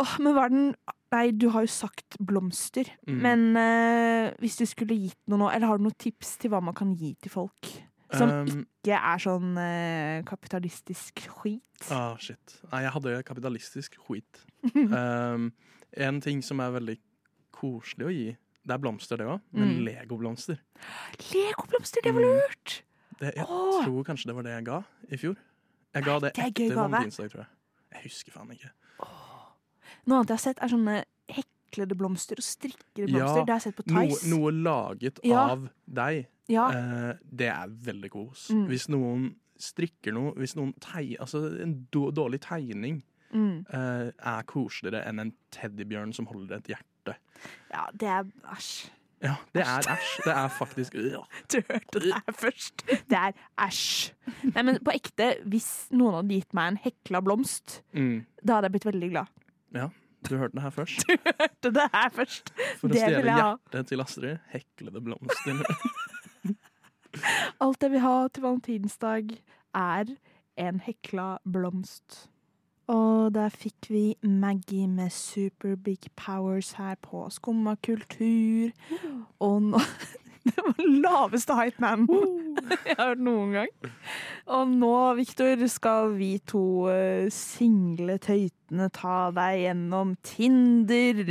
Åh, 0.00 0.12
men 0.24 0.34
hva 0.36 0.48
er 0.48 0.52
den 0.54 0.74
Nei, 1.12 1.26
du 1.36 1.50
har 1.52 1.66
jo 1.66 1.68
sagt 1.68 2.14
blomster. 2.24 2.88
Mm. 3.04 3.16
Men 3.20 3.42
uh, 3.52 4.30
hvis 4.40 4.54
du 4.56 4.62
skulle 4.64 4.96
gitt 4.96 5.18
noe 5.28 5.42
nå, 5.42 5.50
eller 5.52 5.68
har 5.68 5.76
du 5.76 5.84
noen 5.84 5.98
tips 6.00 6.38
til 6.40 6.54
hva 6.54 6.62
man 6.64 6.72
kan 6.72 6.94
gi 6.96 7.10
til 7.20 7.34
folk? 7.34 7.68
Som 8.12 8.30
Um, 8.32 8.48
ikke 8.80 8.96
er 8.96 9.20
sånn 9.24 9.52
eh, 9.60 10.18
kapitalistisk 10.28 11.20
skit. 11.24 11.84
Ah, 11.92 12.16
shit. 12.20 12.58
Nei, 12.72 12.82
jeg 12.86 12.92
hadde 12.96 13.14
kapitalistisk 13.28 13.94
skit. 14.00 14.40
um, 14.72 15.46
en 16.08 16.20
ting 16.24 16.42
som 16.44 16.60
er 16.64 16.74
veldig 16.74 16.96
koselig 17.62 18.08
å 18.08 18.12
gi, 18.14 18.26
det 18.66 18.74
er 18.74 18.78
blomster, 18.82 19.16
det 19.18 19.26
òg, 19.26 19.40
men 19.52 19.76
Mm. 19.78 19.84
legoblomster. 19.86 20.58
Legoblomster, 21.32 22.02
det 22.02 22.12
var 22.14 22.20
Mm. 22.22 22.28
lurt! 22.36 22.82
Det, 23.18 23.34
jeg 23.36 23.46
Åh. 23.46 23.84
tror 23.84 24.04
kanskje 24.04 24.26
det 24.26 24.34
var 24.34 24.42
det 24.42 24.52
jeg 24.56 24.64
ga 24.64 24.82
i 25.10 25.16
fjor. 25.16 25.36
Jeg 25.94 26.04
ga 26.04 26.18
det 26.18 26.34
det 26.34 26.42
er 26.44 26.48
etter 26.50 26.74
valentinsdag, 26.76 27.30
tror 27.30 27.42
jeg. 27.44 27.48
Jeg 27.92 28.02
husker 28.08 28.32
faen 28.32 28.50
ikke. 28.50 28.70
Noe 30.06 30.16
annet 30.18 30.28
jeg 30.28 30.36
har 30.36 30.44
sett, 30.46 30.58
er 30.62 30.68
sånne 30.72 31.04
heklede 31.28 31.94
blomster 31.96 32.38
og 32.40 32.42
strikkede 32.46 33.08
Ja, 33.08 33.18
blomster. 33.18 33.44
det 33.46 33.52
har 33.52 33.60
jeg 33.60 33.62
sett 33.62 33.76
på 33.76 33.84
Tice. 33.84 34.26
noe 34.30 34.50
laget 34.50 35.20
Ja. 35.22 35.50
av 35.52 35.68
deg, 35.92 36.26
Ja. 36.48 36.68
eh, 36.70 37.14
det 37.34 37.48
er 37.48 37.68
veldig 37.68 38.10
kos. 38.10 38.48
Mm. 38.50 38.66
Hvis 38.68 38.88
noen 38.88 39.34
strikker 39.58 40.12
noe, 40.12 40.32
hvis 40.34 40.56
noen 40.56 40.74
tei, 40.80 41.16
altså 41.20 41.60
en 41.60 41.86
dårlig 41.92 42.40
tegning 42.40 43.02
Mm. 43.32 43.64
eh, 43.70 44.10
er 44.18 44.42
koseligere 44.44 45.06
enn 45.06 45.20
en 45.20 45.32
teddybjørn 45.52 46.12
som 46.14 46.26
holder 46.26 46.56
et 46.56 46.64
hjerte. 46.64 46.84
Ja, 47.10 47.86
det 47.98 48.08
er 48.08 48.28
Æsj. 48.52 48.90
Ja, 49.22 49.34
det 49.54 49.62
er 49.62 49.86
æsj. 49.86 50.22
Det 50.24 50.32
er 50.32 50.48
faktisk 50.48 50.94
øh. 50.94 51.12
Du 51.52 51.60
hørte 51.70 52.00
det 52.00 52.14
her 52.14 52.34
først. 52.34 52.86
Det 52.86 53.18
er 53.18 53.32
æsj. 53.58 54.12
Nei, 54.54 54.62
men 54.62 54.78
på 54.84 54.94
ekte, 54.94 55.36
hvis 55.46 55.68
noen 55.94 56.16
hadde 56.18 56.34
gitt 56.34 56.56
meg 56.58 56.72
en 56.72 56.78
hekla 56.82 57.20
blomst, 57.22 57.82
mm. 57.94 58.24
da 58.42 58.58
hadde 58.58 58.70
jeg 58.70 58.76
blitt 58.76 58.88
veldig 58.90 59.10
glad. 59.12 59.30
Ja, 59.76 59.88
du 60.26 60.34
hørte 60.36 60.58
det 60.58 60.62
her 60.66 60.74
først. 60.74 61.06
Du 61.06 61.14
Hørte 61.38 61.72
det 61.78 61.86
her 61.94 62.10
først. 62.18 62.52
For 62.80 62.90
å 62.90 62.98
stjele 62.98 63.22
hjertet 63.38 63.92
til 63.92 64.02
Astrid. 64.02 64.42
Heklede 64.50 65.04
blomster. 65.06 65.62
Alt 67.62 67.82
jeg 67.84 67.92
vil 67.92 68.02
ha 68.02 68.16
til 68.32 68.46
valentinsdag, 68.48 69.34
er 69.78 70.14
en 70.58 70.82
hekla 70.82 71.36
blomst. 71.46 72.26
Og 72.92 73.32
der 73.32 73.52
fikk 73.54 73.88
vi 73.88 74.04
Maggie 74.22 74.88
med 74.90 75.12
Super 75.14 75.76
Big 75.76 76.10
Powers 76.16 76.72
her 76.76 76.98
på 77.00 77.24
Skumma 77.32 77.76
kultur. 77.84 78.74
Og 79.40 79.62
nå 79.62 79.80
Det 80.42 80.58
var 80.58 80.72
den 80.74 80.96
laveste 81.04 81.54
hype-man 81.54 82.08
jeg 82.86 82.96
har 82.98 83.12
hørt 83.12 83.20
noen 83.22 83.52
gang. 83.54 83.68
Og 84.50 84.72
nå, 84.74 84.94
Viktor, 85.14 85.60
skal 85.70 86.16
vi 86.16 86.32
to 86.50 86.88
eh, 86.90 87.28
single 87.30 88.16
tøytene 88.22 88.88
ta 88.90 89.28
deg 89.36 89.60
gjennom 89.62 90.16
Tinder. 90.26 91.22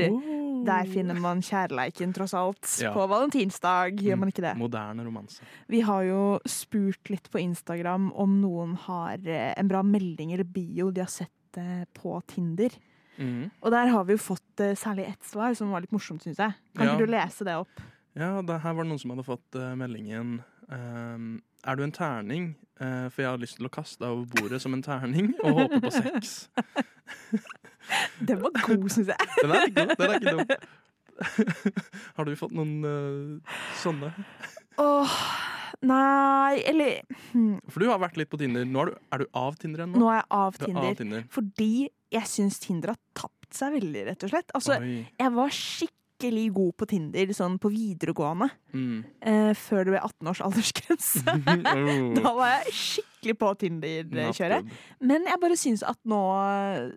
Der 0.63 0.87
finner 0.87 1.19
man 1.19 1.43
kjærleiken, 1.43 2.15
tross 2.15 2.35
alt. 2.37 2.63
Ja. 2.79 2.93
På 2.95 3.03
valentinsdag, 3.11 3.99
gjør 3.99 4.21
man 4.21 4.31
ikke 4.31 4.45
det? 4.45 4.55
Moderne 4.61 5.03
romanse. 5.03 5.43
Vi 5.67 5.83
har 5.83 6.07
jo 6.07 6.23
spurt 6.47 7.11
litt 7.11 7.27
på 7.33 7.43
Instagram 7.43 8.13
om 8.15 8.39
noen 8.39 8.79
har 8.87 9.19
eh, 9.27 9.51
en 9.57 9.71
bra 9.71 9.83
melding 9.83 10.31
eller 10.37 10.47
bio 10.47 10.87
de 10.95 11.03
har 11.03 11.11
sett 11.11 11.35
eh, 11.59 11.83
på 11.97 12.15
Tinder. 12.27 12.73
Mm. 13.17 13.49
Og 13.61 13.71
der 13.73 13.91
har 13.91 14.05
vi 14.07 14.15
jo 14.15 14.21
fått 14.23 14.63
eh, 14.63 14.75
særlig 14.79 15.09
ett 15.11 15.23
svar 15.27 15.53
som 15.57 15.71
var 15.73 15.83
litt 15.83 15.91
morsomt, 15.91 16.23
syns 16.23 16.39
jeg. 16.39 16.55
Kan 16.77 16.87
Ja. 16.87 16.93
ikke 16.95 17.05
du 17.05 17.11
lese 17.11 17.45
det 17.47 17.55
opp? 17.59 17.81
Ja, 18.15 18.41
det, 18.41 18.59
her 18.63 18.73
var 18.75 18.83
det 18.83 18.89
noen 18.91 18.99
som 18.99 19.13
hadde 19.13 19.23
fått 19.23 19.55
uh, 19.55 19.69
meldingen 19.79 20.41
um, 20.67 21.41
Er 21.63 21.77
du 21.79 21.83
en 21.85 21.93
terning? 21.95 22.49
Uh, 22.81 23.07
for 23.07 23.21
jeg 23.23 23.29
har 23.29 23.39
lyst 23.39 23.55
til 23.59 23.67
å 23.69 23.71
kaste 23.71 24.03
deg 24.03 24.11
over 24.11 24.25
bordet 24.35 24.59
som 24.63 24.73
en 24.75 24.81
terning 24.83 25.29
og 25.45 25.61
håpe 25.61 25.79
på 25.85 25.91
sex. 25.95 26.49
Den 28.27 28.41
var 28.41 28.51
god, 28.65 28.87
syns 28.91 29.11
jeg. 29.13 29.29
Den 29.43 29.53
er 29.55 29.67
ikke 29.67 29.85
dum. 29.85 29.95
Den 29.97 30.09
er 30.09 30.19
ikke 30.19 30.35
dum. 30.37 30.45
har 32.17 32.25
du 32.27 32.35
fått 32.39 32.55
noen 32.57 32.73
uh, 32.83 33.57
sånne? 33.79 34.11
Åh, 34.81 35.15
nei 35.81 36.61
Eller 36.67 37.01
hm. 37.31 37.59
For 37.71 37.83
du 37.83 37.89
har 37.91 38.01
vært 38.01 38.17
litt 38.19 38.29
på 38.31 38.39
Tinder. 38.41 38.65
Er, 38.65 38.91
du, 38.91 38.99
er 39.13 39.23
du 39.23 39.25
av 39.37 39.55
Tinder 39.61 39.85
ennå? 39.85 39.99
Nå 40.01 40.09
er 40.11 40.21
jeg 40.21 40.27
av 40.41 40.57
er 40.59 40.65
Tinder. 40.65 40.89
av 40.89 40.99
Tinder. 40.99 41.23
Fordi 41.31 41.71
jeg 42.11 42.27
syns 42.27 42.59
Tinder 42.63 42.93
har 42.93 42.99
tapt 43.17 43.55
seg 43.55 43.73
veldig, 43.79 44.05
rett 44.11 44.23
og 44.27 44.31
slett. 44.33 44.53
Altså, 44.57 44.77
Oi. 44.79 45.01
jeg 45.19 45.33
var 45.35 45.55
skikkelig 45.55 46.47
god 46.55 46.73
på 46.79 46.87
Tinder 46.91 47.31
sånn 47.35 47.57
på 47.61 47.71
videregående. 47.73 48.49
Mm. 48.75 48.97
Eh, 49.21 49.53
før 49.57 49.87
det 49.87 49.95
ble 49.95 50.01
18 50.03 50.31
års 50.31 50.43
aldersgrense. 50.45 51.37
Da 52.19 52.35
var 52.37 52.53
jeg 52.57 52.75
skikkelig 52.75 53.10
skikkelig 53.21 53.37
på 53.37 53.51
Tinder-kjøret. 53.61 54.71
Men 55.05 55.25
jeg 55.29 55.39
bare 55.41 55.57
syns 55.59 55.83
at 55.85 55.99
nå 56.09 56.21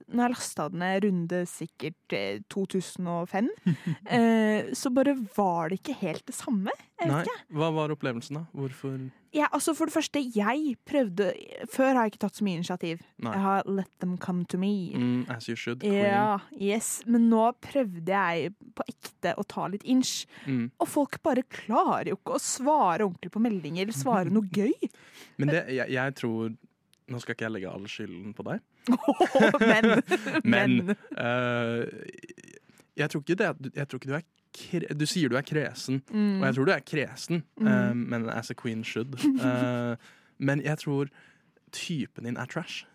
Når 0.09 0.23
jeg 0.25 0.35
lasta 0.35 0.69
den 0.73 0.81
ned 0.81 1.05
runde 1.05 1.43
sikkert 1.49 2.13
eh, 2.17 2.41
2005, 2.53 3.49
eh, 4.09 4.73
så 4.75 4.91
bare 4.95 5.15
var 5.37 5.69
det 5.71 5.81
ikke 5.83 5.99
helt 6.01 6.25
det 6.27 6.35
samme. 6.37 6.73
Jeg 7.01 7.11
vet 7.11 7.15
Nei, 7.15 7.23
ikke. 7.27 7.59
hva 7.59 7.69
var 7.75 7.93
opplevelsen, 7.93 8.37
da? 8.39 8.45
Hvorfor 8.55 8.99
Ja, 9.35 9.49
altså 9.51 9.73
For 9.75 9.91
det 9.91 9.97
første, 9.97 10.21
jeg 10.23 10.77
prøvde 10.87 11.33
Før 11.73 11.89
har 11.97 12.05
jeg 12.07 12.13
ikke 12.13 12.21
tatt 12.23 12.37
så 12.39 12.45
mye 12.47 12.61
initiativ. 12.61 13.01
Nei. 13.19 13.33
Jeg 13.35 13.43
har 13.43 13.65
let 13.67 13.91
them 14.01 14.13
come 14.23 14.45
to 14.47 14.57
me. 14.63 14.93
mm, 14.95 15.25
As 15.29 15.49
you 15.49 15.57
should, 15.59 15.81
queen. 15.83 16.05
Ja, 16.07 16.39
yes. 16.55 17.01
Men 17.07 17.27
nå 17.33 17.49
prøvde 17.65 18.15
jeg 18.15 18.53
på 18.79 18.87
ekte 18.89 19.35
å 19.35 19.43
ta 19.51 19.67
litt 19.73 19.83
inch. 19.85 20.25
Mm. 20.47 20.69
Og 20.79 20.89
folk 20.89 21.19
bare 21.27 21.43
klarer 21.51 22.13
jo 22.13 22.19
ikke 22.21 22.39
å 22.39 22.43
svare 22.43 23.09
ordentlig 23.09 23.33
på 23.35 23.43
meldinger 23.43 23.89
eller 23.89 23.99
svare 23.99 24.31
noe 24.37 24.47
gøy. 24.55 24.73
Men 25.43 25.51
det, 25.51 25.65
jeg, 25.75 25.91
jeg 25.97 26.14
tror 26.17 26.55
Nå 27.09 27.19
skal 27.21 27.35
ikke 27.35 27.45
jeg 27.45 27.53
legge 27.53 27.69
all 27.69 27.85
skylden 27.89 28.33
på 28.33 28.43
deg, 28.47 28.63
men, 29.71 29.91
Men- 30.45 30.95
Eh, 31.19 31.85
jeg 32.97 33.11
tror 33.11 33.21
det 33.27 33.75
Jeg 33.75 33.89
tror 33.89 33.99
ikke 33.99 34.09
du 34.09 34.15
er 34.17 34.25
kre, 34.55 34.95
Du 34.95 35.05
sier 35.07 35.29
du 35.29 35.37
er 35.37 35.43
kresen, 35.45 36.01
mm, 36.11 36.41
og 36.41 36.47
jeg 36.47 36.55
tror 36.55 36.65
du 36.65 36.73
er 36.73 36.81
kresen, 36.87 37.43
eh, 37.61 37.93
men 37.95 38.29
as 38.31 38.51
a 38.51 38.55
queen 38.55 38.85
should. 38.85 39.15
Uh, 39.43 39.97
men 40.47 40.63
jeg 40.63 40.79
tror 40.79 41.07
typen 41.73 42.25
din 42.25 42.37
er 42.37 42.47
trash. 42.47 42.87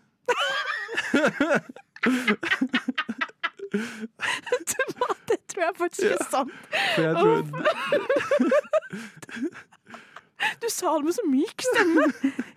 Det 5.28 5.38
tror 5.48 5.62
jeg 5.62 5.74
faktisk 5.78 6.02
er 6.06 6.24
sant. 6.30 6.52
For 6.94 7.02
jeg 7.02 7.14
tror 7.14 7.36
Du 10.62 10.66
sa 10.72 10.92
det 10.98 11.04
med 11.08 11.16
så 11.16 11.24
myk 11.28 11.64
stemme. 11.66 12.06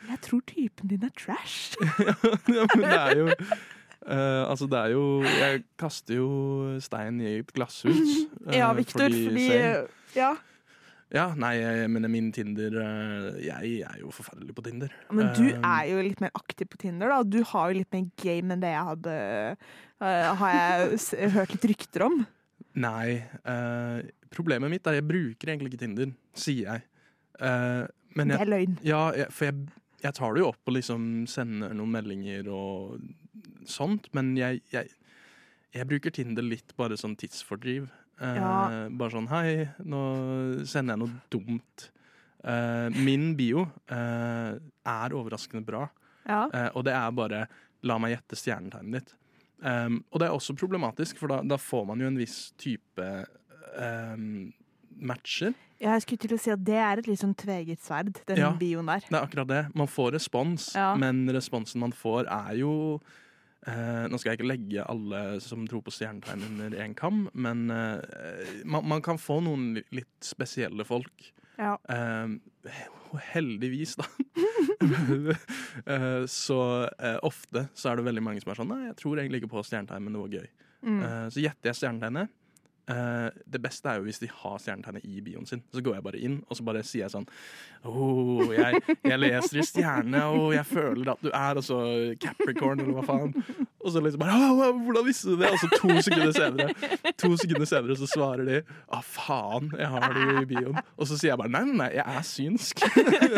Jeg 0.10 0.20
tror 0.25 0.42
typen 0.48 0.92
din 0.92 1.04
er 1.08 1.13
trash. 1.20 1.75
ja, 2.58 2.66
men 2.75 2.84
det 2.84 2.98
er 3.00 3.18
jo 3.20 3.28
uh, 3.32 4.44
Altså, 4.50 4.68
det 4.72 4.80
er 4.80 4.94
jo 4.94 5.04
Jeg 5.24 5.63
kaster 5.80 6.18
jo 6.20 6.30
stein 6.84 7.20
i 7.24 7.38
et 7.42 7.54
glasshus. 7.56 8.16
Uh, 8.44 8.54
Ja, 8.60 8.72
Victor, 8.78 9.08
fordi 9.12 9.48
fordi. 9.48 9.48
Ja, 10.20 10.34
Ja, 11.13 11.28
nei, 11.38 11.54
men 11.94 12.08
min 12.10 12.32
Tinder 12.34 12.74
eh, 12.82 13.25
Jeg 13.46 13.82
er 13.86 14.00
jo 14.02 14.10
forferdelig 14.16 14.56
på 14.58 14.63
Tinder. 14.66 14.90
men 15.13 15.28
du 15.38 15.44
Eh, 15.46 15.60
er 15.62 15.90
jo 15.92 16.00
litt 16.08 16.22
mer 16.24 16.32
aktiv 16.34 16.66
på 16.72 16.80
Tinder, 16.82 17.12
da. 17.13 17.20
Du 17.24 17.44
har 17.52 17.70
jo 17.70 17.78
litt 17.84 17.92
mer 17.94 18.08
game 18.18 18.56
enn 18.56 18.63
det 18.63 18.72
jeg 18.74 18.88
hadde 18.88 19.18
uh, 20.02 20.32
Har 20.40 20.56
jeg 20.58 21.30
hørt 21.36 21.54
litt 21.54 21.68
rykter 21.74 22.08
om. 22.08 22.24
Nei. 22.74 23.22
eh, 23.46 24.00
problemet 24.34 24.72
mitt 24.74 24.88
er 24.90 24.98
jeg 24.98 25.06
bruker 25.06 25.52
egentlig 25.54 25.74
ikke 25.74 25.84
Tinder, 25.86 26.10
sier 26.34 26.72
jeg. 26.72 26.86
Eh, 27.40 27.86
jeg, 28.13 28.28
Det 28.30 28.40
er 28.40 28.52
løgn. 28.52 28.75
ja, 28.86 29.04
jeg, 29.18 29.32
for 29.34 29.50
jeg, 29.50 29.80
jeg 30.04 30.18
tar 30.20 30.36
det 30.36 30.44
jo 30.44 30.50
opp 30.52 30.70
og 30.70 30.75
liksom 30.78 31.08
sender 31.30 31.74
noen 31.74 31.96
meldinger 31.96 32.50
og 32.54 33.00
sånt, 33.70 34.10
men 34.13 34.36
jeg, 34.38 34.62
jeg, 34.74 35.88
bruker 35.90 36.13
Tinder 36.13 36.46
litt 36.46 36.75
bare 36.78 37.00
sånn 37.00 37.16
tidsfordriv. 37.18 37.90
Ja. 38.22 38.88
Bare 38.94 39.12
sånn 39.16 39.32
hei, 39.32 39.66
nå 39.82 40.04
sender 40.70 40.94
jeg 40.94 41.02
noe 41.02 41.16
dumt. 41.34 41.88
Uh, 42.44 42.92
min 42.94 43.32
bio 43.40 43.63
er 43.96 45.16
overraskende 45.16 45.63
bra. 45.66 45.88
Ja. 46.28 46.46
Og 46.75 46.84
det 46.86 46.94
er 46.94 47.16
bare 47.16 47.46
'la 47.84 47.98
meg 48.00 48.13
gjette 48.13 48.38
stjernetegnet 48.40 49.00
ditt'. 49.00 49.16
Um, 49.63 50.02
og 50.12 50.20
det 50.20 50.28
er 50.28 50.36
også 50.36 50.56
problematisk, 50.60 51.22
for 51.22 51.32
da, 51.32 51.40
da 51.48 51.56
får 51.60 51.86
man 51.88 52.02
jo 52.04 52.10
en 52.10 52.20
viss 52.20 52.52
type 52.60 53.06
um, 53.80 54.52
matcher. 55.00 55.54
Ja, 55.82 55.94
Jeg 55.98 56.02
skulle 56.06 56.18
til 56.24 56.36
å 56.38 56.40
si 56.40 56.52
at 56.54 56.64
det 56.64 56.78
er 56.80 56.98
et 57.02 57.08
litt 57.08 57.20
sånn 57.20 57.36
tveget 57.36 57.80
sverd, 57.84 58.14
den 58.28 58.38
Ja. 58.38 58.52
bioen 58.54 58.86
der. 58.88 59.00
Det 59.10 59.12
er 59.18 59.26
akkurat 59.28 59.48
det. 59.48 59.76
Man 59.76 59.88
får 59.88 60.14
respons, 60.14 60.74
Ja. 60.76 60.96
men 60.96 61.28
responsen 61.28 61.80
man 61.80 61.92
får 61.92 62.26
er 62.32 62.56
jo 62.60 63.02
eh, 63.66 64.08
Nå 64.08 64.18
skal 64.20 64.32
jeg 64.36 64.40
ikke 64.40 64.48
legge 64.52 64.86
alle 64.90 65.40
som 65.40 65.66
tror 65.68 65.82
på 65.84 65.92
stjernetegn 65.92 66.44
under 66.44 66.70
én 66.80 66.94
kam, 66.96 67.30
men 67.34 67.70
eh, 67.72 68.02
man, 68.66 68.86
man 68.88 69.02
kan 69.02 69.18
få 69.18 69.42
noen 69.42 69.82
litt 69.92 70.20
spesielle 70.22 70.84
folk. 70.86 71.32
Ja. 71.58 71.78
Eh, 71.88 72.28
heldigvis, 73.34 73.96
da. 73.98 74.06
Eh, 75.88 76.26
så 76.28 76.58
eh, 77.00 77.18
ofte 77.26 77.68
så 77.74 77.90
er 77.92 77.96
det 78.00 78.06
veldig 78.06 78.22
mange 78.24 78.42
som 78.44 78.52
er 78.52 78.56
sånn 78.60 78.70
Nei, 78.72 78.86
jeg 78.90 78.96
tror 79.00 79.18
egentlig 79.20 79.42
ikke 79.42 79.50
på 79.56 79.64
stjernetegn, 79.66 80.03
men 80.06 80.14
det 80.16 80.22
var 80.22 80.34
gøy. 80.36 80.48
Mm. 80.84 81.00
Eh, 81.03 81.27
så 81.34 81.42
gjetter 81.44 81.70
jeg 81.72 81.79
stjernetegnet. 81.79 82.29
Eh, 82.83 83.29
det 83.48 83.61
beste 83.63 83.87
er 83.87 84.00
jo 84.01 84.03
hvis 84.03 84.19
de 84.19 84.27
har 84.27 84.57
stjernetegnet 84.59 85.05
i 85.07 85.22
bioen 85.24 85.48
sin. 85.48 85.61
Så 85.72 85.79
går 85.83 85.96
jeg 85.96 86.03
bare 86.03 86.19
inn 86.19 86.41
og 86.50 86.57
så 86.57 86.65
bare 86.67 86.81
sier 86.83 87.05
jeg 87.05 87.13
sånn 87.13 87.27
oh, 87.87 88.50
jeg, 88.51 88.81
jeg 89.00 89.19
leser 89.22 89.61
i 89.61 89.63
stjerne, 89.67 90.24
og 90.27 90.51
jeg 90.51 90.67
føler 90.67 91.13
at 91.13 91.24
du 91.24 91.29
er 91.31 91.59
Og 91.59 91.63
så 91.63 91.79
Capricorn, 92.19 92.83
eller 92.83 92.98
hva 92.98 93.05
faen. 93.07 93.31
Og 93.79 93.93
så 93.93 94.03
liksom 94.03 94.24
bare 94.24 94.35
oh, 94.51 94.81
Hvordan 94.83 95.07
visste 95.07 95.31
du 95.31 95.39
det? 95.39 95.53
Og 95.55 95.61
så 95.63 95.69
to 95.77 95.96
sekunder 96.03 96.35
senere 96.35 97.13
To 97.24 97.31
sekunder 97.39 97.69
senere 97.72 98.00
så 98.00 98.09
svarer 98.11 98.48
de 98.50 98.59
Å, 98.63 99.00
faen, 99.00 99.72
jeg 99.79 99.91
har 99.96 100.17
det 100.17 100.27
jo 100.27 100.43
i 100.43 100.50
bioen. 100.51 100.81
Og 100.98 101.07
så 101.07 101.15
sier 101.19 101.33
jeg 101.33 101.39
bare 101.39 101.53
nei, 101.55 101.63
nei, 101.72 101.91
jeg 101.96 102.03
er 102.03 102.27
synsk. 102.27 102.83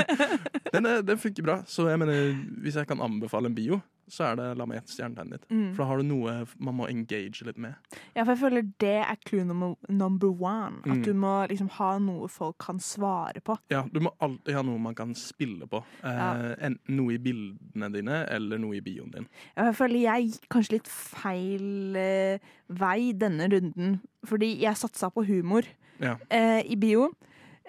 den, 0.73 0.89
den 1.05 1.21
funker 1.21 1.45
bra. 1.45 1.59
Så 1.69 1.85
jeg 1.89 2.01
mener, 2.01 2.33
hvis 2.65 2.79
jeg 2.79 2.89
kan 2.89 3.01
anbefale 3.03 3.51
en 3.51 3.57
bio, 3.57 3.79
så 4.07 4.31
er 4.31 4.35
det 4.35 4.57
la 4.57 4.65
meg 4.65 4.77
gjette 4.81 4.93
stjernetegnet 4.95 5.31
ditt. 5.41 5.45
Mm. 5.49 5.69
For 5.75 5.83
da 5.83 5.87
har 5.89 5.97
du 5.97 6.03
noe 6.03 6.33
man 6.59 6.75
må 6.77 6.87
engage 6.89 7.45
litt 7.45 7.57
med. 7.57 7.75
Ja, 8.15 8.23
for 8.23 8.33
jeg 8.35 8.41
føler 8.43 8.67
det 8.79 8.93
er 9.05 9.15
clue 9.25 9.43
number, 9.43 9.75
number 9.89 10.29
one. 10.29 10.77
At 10.85 10.97
Mm. 10.97 11.03
du 11.03 11.13
må 11.13 11.47
liksom 11.49 11.69
ha 11.69 11.97
noe 11.99 12.27
folk 12.27 12.57
kan 12.59 12.77
svare 12.79 13.41
på. 13.43 13.57
Ja, 13.71 13.83
Du 13.91 13.99
må 13.99 14.11
alltid 14.21 14.53
ha 14.55 14.61
noe 14.61 14.77
man 14.79 14.95
kan 14.95 15.13
spille 15.15 15.65
på. 15.67 15.83
Eh, 16.03 16.09
Ja. 16.15 16.55
Enten 16.61 16.95
noe 16.97 17.13
i 17.13 17.17
bildene 17.17 17.91
dine 17.93 18.25
eller 18.29 18.57
noe 18.57 18.75
i 18.75 18.81
bioen 18.81 19.11
din. 19.11 19.27
Ja, 19.57 19.65
Jeg 19.65 19.75
føler 19.75 19.99
jeg 20.01 20.29
gikk 20.31 20.49
kanskje 20.49 20.71
litt 20.71 20.87
feil 20.87 21.95
eh, 21.95 22.37
vei 22.69 23.11
denne 23.13 23.49
runden. 23.49 23.99
Fordi 24.25 24.59
jeg 24.59 24.75
satsa 24.75 25.09
på 25.11 25.25
humor 25.25 25.63
Ja. 25.99 26.15
eh, 26.29 26.61
i 26.65 26.75
bio. 26.75 27.11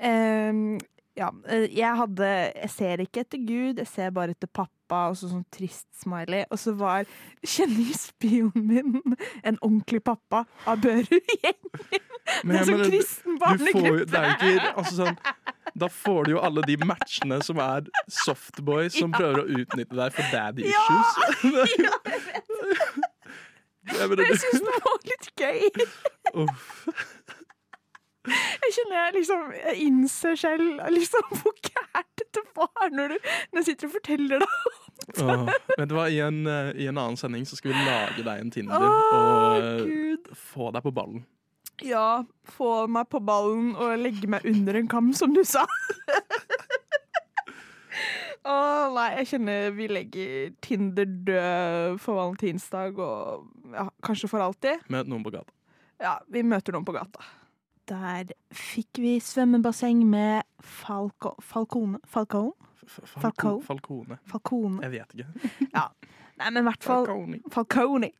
Ehm, 0.00 0.78
ja, 1.16 1.30
eh, 1.48 1.66
jeg 1.72 1.96
hadde 1.96 2.26
Jeg 2.62 2.70
ser 2.70 3.02
ikke 3.04 3.22
etter 3.24 3.38
Gud, 3.48 3.78
jeg 3.80 3.88
ser 3.88 4.10
bare 4.16 4.34
etter 4.36 4.48
pappa, 4.52 5.08
og 5.10 5.16
så 5.18 5.30
sånn 5.30 5.44
trist 5.54 5.86
smiley. 5.98 6.44
Og 6.52 6.58
så 6.60 6.74
var 6.78 7.08
kjenningsspionen 7.42 8.66
min 8.68 9.16
en 9.42 9.58
ordentlig 9.60 10.02
pappa 10.06 10.44
av 10.68 10.82
Børud-gjengen. 10.84 11.72
Det 11.86 12.52
er 12.52 12.60
jeg 12.60 12.68
sånn 12.68 12.84
kristen 12.90 13.38
barnegruppe. 13.42 14.22
altså 14.76 14.94
sånn, 15.00 15.18
Da 15.76 15.88
får 15.92 16.24
du 16.24 16.30
jo 16.36 16.40
alle 16.40 16.62
de 16.66 16.76
matchene 16.86 17.40
som 17.44 17.58
er 17.60 17.88
softboys 18.08 18.96
som 18.98 19.12
prøver 19.12 19.42
å 19.42 19.48
utnytte 19.60 19.96
deg 19.98 20.14
for 20.16 20.32
daddy 20.32 20.70
Ja! 20.70 20.86
issues. 21.00 21.76
Jeg 23.96 24.08
mener, 24.10 24.24
Jeg 24.26 24.40
syns 24.42 24.64
det 24.66 24.78
var 24.82 25.04
litt 25.06 25.28
gøy. 25.38 25.60
Uff. 26.42 26.72
Jeg 28.26 28.72
kjenner 28.74 28.96
jeg 28.98 29.14
liksom 29.20 29.42
Jeg 29.56 29.76
innser 29.86 30.34
selv 30.40 30.80
liksom 30.94 31.28
hvor 31.40 31.54
gærent 31.62 32.10
dette 32.20 32.42
var 32.58 32.90
når 32.92 33.14
du 33.14 33.16
når 33.20 33.60
jeg 33.60 33.66
sitter 33.70 33.88
og 33.90 33.94
forteller 33.98 34.42
det. 34.42 34.50
Åh, 35.22 35.46
vet 35.78 35.88
du 35.88 35.94
hva, 35.94 36.06
i 36.10 36.18
en, 36.24 36.42
eh, 36.50 36.72
I 36.82 36.88
en 36.90 36.98
annen 36.98 37.16
sending 37.20 37.44
så 37.46 37.56
skal 37.58 37.72
vi 37.74 37.84
lage 37.86 38.24
deg 38.26 38.42
en 38.42 38.50
Tinder 38.52 38.82
Åh, 38.82 39.16
og 39.16 39.62
eh, 39.62 39.82
Gud. 39.86 40.30
få 40.36 40.70
deg 40.74 40.82
på 40.86 40.92
ballen. 40.96 41.22
Ja, 41.84 42.24
få 42.56 42.86
meg 42.88 43.10
på 43.12 43.20
ballen 43.20 43.74
og 43.76 43.92
legge 44.00 44.28
meg 44.32 44.46
under 44.48 44.78
en 44.80 44.88
kam, 44.88 45.12
som 45.14 45.34
du 45.36 45.42
sa. 45.44 45.66
Å 48.46 48.54
nei, 48.94 49.06
jeg 49.20 49.28
kjenner 49.32 49.72
vi 49.74 49.88
legger 49.90 50.52
Tinder 50.62 51.08
død 51.26 51.96
for 52.02 52.18
valentinsdag 52.20 52.98
og 53.02 53.72
ja, 53.74 53.88
kanskje 54.06 54.30
for 54.30 54.44
alltid. 54.44 54.84
Møt 54.92 55.10
noen 55.10 55.24
på 55.26 55.32
gata. 55.34 55.50
Ja, 56.02 56.18
vi 56.30 56.44
møter 56.46 56.76
noen 56.76 56.86
på 56.86 56.94
gata. 56.94 57.24
Der 57.86 58.32
fikk 58.50 58.98
vi 58.98 59.16
svømmebasseng 59.22 60.00
med 60.10 60.42
falco, 60.60 61.34
falcone 61.40 62.00
Falcone? 62.10 62.52
F- 62.86 63.00
f- 63.02 63.16
Falco? 63.22 63.60
Falcone. 63.66 64.18
Falcone. 64.30 64.80
Jeg 64.82 64.90
vet 64.92 65.14
ikke. 65.14 65.50
ja. 65.76 65.88
Nei, 66.36 66.50
men 66.52 66.60
i 66.60 66.66
hvert 66.68 66.84
fall 66.84 67.06
Falcone. 67.06 67.38
Falcone. 67.50 68.10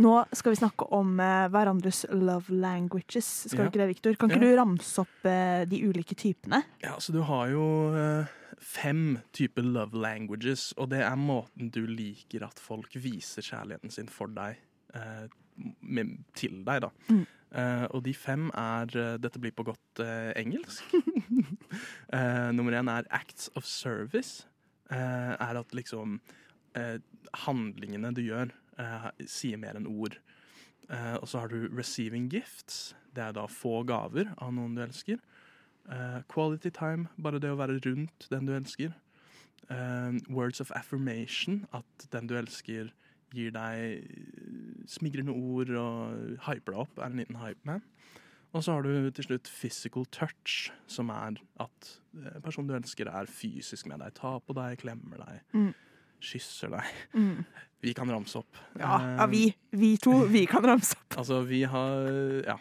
Nå 0.00 0.14
skal 0.32 0.54
vi 0.54 0.58
snakke 0.62 0.86
om 0.96 1.12
eh, 1.20 1.46
hverandres 1.52 2.04
love 2.14 2.50
languages. 2.54 3.28
Skal 3.50 3.58
Ja. 3.58 3.64
vi 3.66 3.72
ikke 3.72 3.82
det, 3.82 3.88
Victor? 3.94 4.14
Kan 4.18 4.30
ikke 4.32 4.44
Ja. 4.46 4.52
du 4.54 4.60
ramse 4.62 5.02
opp 5.04 5.26
eh, 5.28 5.64
de 5.70 5.82
ulike 5.90 6.14
typene? 6.18 6.62
Ja, 6.82 6.94
så 6.98 7.12
du 7.14 7.20
har 7.26 7.50
jo 7.52 7.64
eh, 7.98 8.30
fem 8.58 9.18
typer 9.36 9.62
love 9.66 9.94
languages, 9.98 10.70
og 10.78 10.90
det 10.94 11.02
er 11.06 11.14
måten 11.18 11.70
du 11.74 11.82
liker 11.86 12.46
at 12.46 12.58
folk 12.62 12.94
viser 12.94 13.42
kjærligheten 13.46 13.90
sin 13.94 14.08
for 14.10 14.26
deg, 14.34 14.58
eh, 14.94 15.26
med, 15.82 16.16
til 16.34 16.62
deg, 16.66 16.82
da. 16.86 16.90
Mm. 17.10 17.26
Eh, 17.50 17.84
og 17.90 18.04
de 18.06 18.12
fem 18.14 18.46
er 18.54 18.92
uh, 18.94 19.16
Dette 19.18 19.40
blir 19.42 19.54
på 19.56 19.64
godt 19.66 20.02
uh, 20.02 20.30
engelsk. 20.38 20.86
Nummer 22.56 22.74
én 22.78 22.90
er 22.90 23.08
acts 23.10 23.50
of 23.58 23.64
service. 23.64 24.46
er 24.90 25.54
at 25.58 25.74
liksom 25.74 26.18
handlingene 27.46 28.10
du 28.14 28.24
gjør, 28.24 28.50
sier 29.22 29.58
mer 29.58 29.78
enn 29.78 29.86
ord. 29.86 30.16
Og 30.90 31.28
så 31.30 31.44
har 31.44 31.52
du 31.52 31.68
receiving 31.70 32.26
gifts. 32.30 32.96
Det 33.14 33.22
er 33.22 33.36
da 33.36 33.46
få 33.46 33.84
gaver 33.86 34.32
av 34.38 34.50
noen 34.54 34.74
du 34.74 34.82
elsker. 34.82 35.22
Quality 36.26 36.72
time, 36.74 37.06
bare 37.22 37.38
det 37.38 37.52
å 37.54 37.60
være 37.60 37.78
rundt 37.86 38.26
den 38.34 38.50
du 38.50 38.54
elsker. 38.56 38.90
words 40.28 40.60
of 40.60 40.72
affirmation. 40.74 41.66
At 41.72 42.10
den 42.10 42.26
du 42.26 42.34
elsker, 42.34 42.90
gir 43.30 43.54
deg 43.54 44.10
smigrende 44.90 45.32
ord 45.34 45.70
og 45.78 46.38
hyper 46.48 46.74
deg 46.74 46.80
opp. 46.84 46.98
Er 46.98 47.10
en 47.12 47.20
liten 47.22 47.38
hype 47.40 47.62
man. 47.68 47.82
Og 48.50 48.64
så 48.66 48.74
har 48.74 48.82
du 48.82 49.10
til 49.14 49.28
slutt 49.28 49.46
physical 49.46 50.04
touch, 50.10 50.72
som 50.90 51.10
er 51.14 51.36
at 51.62 51.90
eh, 52.18 52.40
personen 52.42 52.66
du 52.66 52.74
elsker, 52.74 53.06
er 53.06 53.28
fysisk 53.30 53.86
med 53.86 54.02
deg. 54.02 54.16
Tar 54.18 54.40
på 54.42 54.56
deg, 54.58 54.80
klemmer 54.82 55.22
deg, 55.22 55.44
Mm. 55.54 55.68
kysser 56.20 56.72
deg. 56.74 56.88
Mm. 57.14 57.44
Vi 57.80 57.92
kan 57.96 58.10
ramse 58.10 58.42
opp. 58.42 58.58
Ja, 58.76 58.98
ja, 59.20 59.26
vi, 59.30 59.44
vi 59.72 59.94
to, 60.02 60.24
vi 60.28 60.42
kan 60.50 60.66
ramse 60.66 60.98
opp. 60.98 61.14
Altså, 61.22 61.42
vi 61.46 61.62
har 61.62 62.10
Ja. 62.48 62.58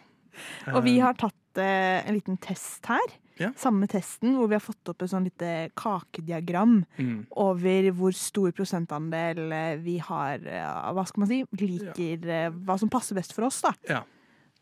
Og 0.71 0.83
vi 0.85 0.93
Eh, 0.99 1.03
har 1.03 1.17
tatt 1.19 1.57
eh, 1.59 2.05
en 2.07 2.13
liten 2.15 2.37
test 2.39 2.85
her. 2.87 3.17
Ja. 3.39 3.49
Samme 3.55 3.87
testen 3.87 4.33
hvor 4.35 4.49
vi 4.51 4.57
har 4.57 4.63
fått 4.63 4.89
opp 4.91 5.01
et 5.05 5.11
sånn 5.11 5.23
lite 5.29 5.49
kakediagram 5.79 6.81
mm, 6.97 7.17
over 7.39 7.89
hvor 7.95 8.15
stor 8.17 8.51
prosentandel 8.55 9.39
eh, 9.55 9.75
vi 9.83 9.97
har 10.03 10.43
eh, 10.43 10.89
Hva 10.95 11.05
skal 11.07 11.23
man 11.23 11.29
si? 11.31 11.41
Liker 11.61 12.25
ja. 12.27 12.49
hva 12.51 12.75
som 12.81 12.91
passer 12.91 13.15
best 13.15 13.31
for 13.35 13.47
oss, 13.47 13.61
da. 13.63 13.71
Ja. 13.89 14.01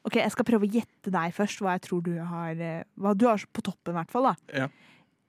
Ok, 0.07 0.15
Jeg 0.21 0.31
skal 0.31 0.45
prøve 0.47 0.67
å 0.69 0.71
gjette 0.77 1.11
deg 1.11 1.33
først, 1.35 1.59
hva 1.65 1.73
jeg 1.75 1.81
tror 1.89 2.03
du 2.05 2.13
har 2.21 2.61
eh, 2.61 2.83
Hva 3.01 3.15
du 3.17 3.25
har 3.27 3.41
på 3.51 3.65
toppen, 3.65 3.95
i 3.95 3.97
hvert 3.97 4.13
fall. 4.13 4.29
da. 4.29 4.35
Ja. 4.63 4.69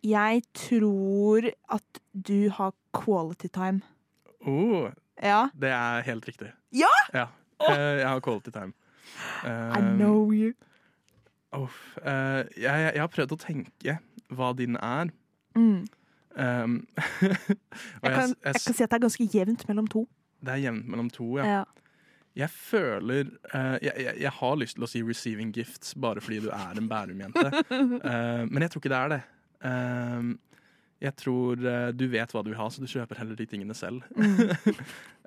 Jeg 0.07 0.45
tror 0.55 1.49
at 1.75 2.03
du 2.15 2.51
har 2.55 2.77
quality 2.95 3.49
time. 3.51 3.81
oh, 4.47 4.91
Ja. 5.19 5.49
det 5.59 5.73
er 5.75 6.05
helt 6.07 6.29
riktig. 6.29 6.53
Ja? 6.71 6.93
ja. 7.13 7.25
Eh, 7.67 7.99
jeg 8.05 8.07
har 8.07 8.21
quality 8.23 8.53
time. 8.55 8.73
I 9.43 9.81
Um, 9.81 9.97
know 9.99 10.31
you. 10.37 10.53
Uff, 11.57 11.97
uh, 12.03 12.45
jeg, 12.57 12.67
jeg, 12.67 13.01
har 13.01 13.09
prøvd 13.13 13.33
å 13.33 13.41
tenke 13.41 13.97
hva 14.35 14.53
din 14.57 14.77
er. 14.77 15.13
Mm. 15.57 15.87
Um, 16.39 16.75
Jeg, 16.93 17.35
kan, 18.03 18.29
jeg, 18.31 18.37
jeg 18.45 18.61
kan 18.63 18.77
si 18.77 18.85
at 18.85 18.93
det 18.93 18.99
er 18.99 19.03
ganske 19.03 19.25
jevnt 19.33 19.65
mellom 19.67 19.89
to. 19.91 20.05
det 20.45 20.53
er 20.55 20.61
jevnt 20.69 20.87
mellom 20.87 21.09
to, 21.11 21.33
ja. 21.41 21.47
Ja. 21.59 21.65
Jeg 22.39 22.53
føler 22.55 23.33
uh, 23.51 23.75
jeg, 23.83 24.31
har 24.37 24.61
lyst 24.61 24.77
til 24.77 24.85
å 24.87 24.91
si 24.91 25.01
'receiving 25.03 25.51
gifts' 25.57 25.97
bare 25.99 26.23
fordi 26.23 26.45
du 26.45 26.53
er 26.55 26.79
en 26.79 26.87
Bærum-jente. 26.87 27.49
uh, 27.73 28.45
men 28.53 28.63
jeg 28.63 28.71
tror 28.71 28.85
ikke 28.85 28.93
det 28.95 29.01
er 29.01 29.13
det. 29.17 29.23
Eh, 29.65 30.29
jeg 30.99 31.15
tror 31.19 31.61
eh, 31.63 31.91
du 31.95 32.07
vet 32.11 32.33
hva 32.35 32.43
du 32.43 32.51
vil 32.51 32.59
ha, 32.59 32.69
så 32.71 32.83
du 32.83 32.91
kjøper 32.91 33.21
heller 33.21 33.39
de 33.39 33.47
tingene 33.47 33.77
selv. 33.77 34.07
Mm. 34.17 34.55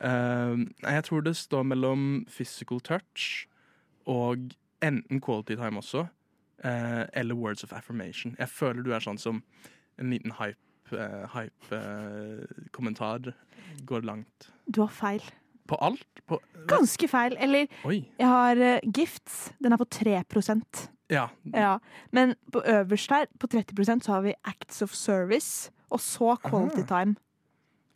Eh, 0.01 0.61
jeg 0.81 1.03
tror 1.05 1.21
det 1.21 1.35
står 1.37 1.61
mellom 1.69 2.23
physical 2.25 2.79
touch 2.81 3.45
og 4.09 4.47
enten 4.81 5.21
quality 5.21 5.55
time 5.55 5.81
også, 5.81 6.07
eh, 6.63 7.05
eller 7.13 7.35
words 7.35 7.63
of 7.63 7.73
affirmation. 7.73 8.35
Jeg 8.39 8.49
føler 8.49 8.83
du 8.83 8.91
er 8.93 9.03
sånn 9.03 9.19
som 9.19 9.43
en 9.99 10.09
liten 10.09 10.33
hype, 10.39 10.59
eh, 10.97 11.27
hype 11.35 11.75
eh, 11.75 12.65
kommentar 12.71 13.33
går 13.85 14.05
langt. 14.07 14.51
Du 14.67 14.81
har 14.81 14.91
feil. 14.93 15.23
På 15.67 15.77
alt? 15.79 16.23
På, 16.27 16.39
Ganske 16.67 17.07
feil. 17.07 17.37
Eller 17.39 17.67
Oi. 17.87 18.01
jeg 18.19 18.27
har 18.27 18.59
uh, 18.59 18.79
gifts. 18.83 19.51
Den 19.63 19.71
er 19.71 19.79
på 19.79 19.87
3% 19.87 20.87
Ja. 21.11 21.27
Ja. 21.53 21.77
Men 22.11 22.35
på 22.51 22.63
øverst 22.65 23.11
her, 23.11 23.25
på 23.39 23.47
30% 23.47 24.03
så 24.03 24.17
har 24.17 24.21
vi 24.21 24.33
acts 24.43 24.81
of 24.81 24.93
service. 24.93 25.71
Og 25.89 25.99
så 25.99 26.35
quality 26.43 26.83
time. 26.87 27.15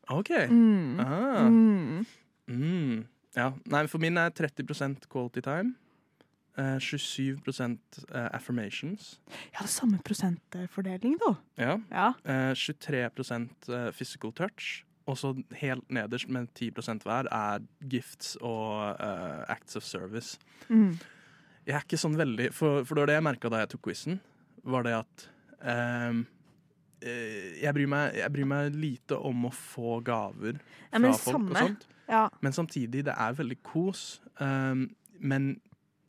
OK. 0.09 0.29
Mm. 0.49 0.99
Mm. 0.99 2.05
Mm. 2.47 3.05
Ja. 3.35 3.51
Nei, 3.65 3.87
for 3.87 4.03
min 4.03 4.17
er 4.17 4.29
30% 4.29 5.07
quality 5.11 5.41
time. 5.41 5.75
Eh, 6.57 6.77
27 6.79 7.39
eh, 8.13 8.29
affirmations. 8.33 9.21
Ja, 9.53 9.59
det 9.59 9.67
er 9.67 9.73
samme 9.73 9.99
prosentfordeling, 10.05 11.17
da. 11.21 11.35
Ja. 11.57 11.77
Ja. 11.91 12.09
Eh, 12.25 12.53
23 12.55 13.05
eh, 13.69 13.91
physical 13.91 14.33
touch. 14.33 14.83
Og 15.05 15.17
så 15.17 15.35
helt 15.59 15.91
nederst 15.93 16.29
med 16.29 16.47
10% 16.57 17.03
hver 17.05 17.27
er 17.31 17.65
gifts 17.89 18.37
og 18.41 18.95
eh, 18.99 19.43
acts 19.53 19.75
of 19.75 19.83
service. 19.83 20.39
Mm. 20.69 20.95
Jeg 21.65 21.75
er 21.75 21.85
ikke 21.85 21.97
sånn 21.97 22.17
veldig 22.17 22.51
For, 22.53 22.83
for 22.85 22.93
det 22.97 23.01
var 23.03 23.09
det 23.09 23.17
jeg 23.19 23.25
merka 23.25 23.49
da 23.49 23.61
jeg 23.63 23.71
tok 23.73 23.87
quizen, 23.87 24.19
var 24.65 24.85
det 24.85 24.95
at 24.97 25.27
ehm, 25.65 26.23
eh, 27.05 27.61
jeg, 27.61 27.73
bryr 27.77 27.89
meg, 27.89 28.17
jeg 28.17 28.33
bryr 28.33 28.49
meg 28.49 28.77
lite 28.81 29.17
om 29.17 29.47
å 29.49 29.53
få 29.53 29.99
gaver 30.05 30.57
Ja, 30.57 30.99
folk 31.01 31.21
fra 31.21 31.33
folk 31.37 31.49
og 31.51 31.57
sånt. 31.61 31.87
ja. 32.09 32.27
Men 32.41 32.57
samtidig, 32.57 33.05
det 33.05 33.13
er 33.13 33.37
veldig 33.37 33.59
kos. 33.65 34.05
Um, 34.41 34.87
men 35.19 35.55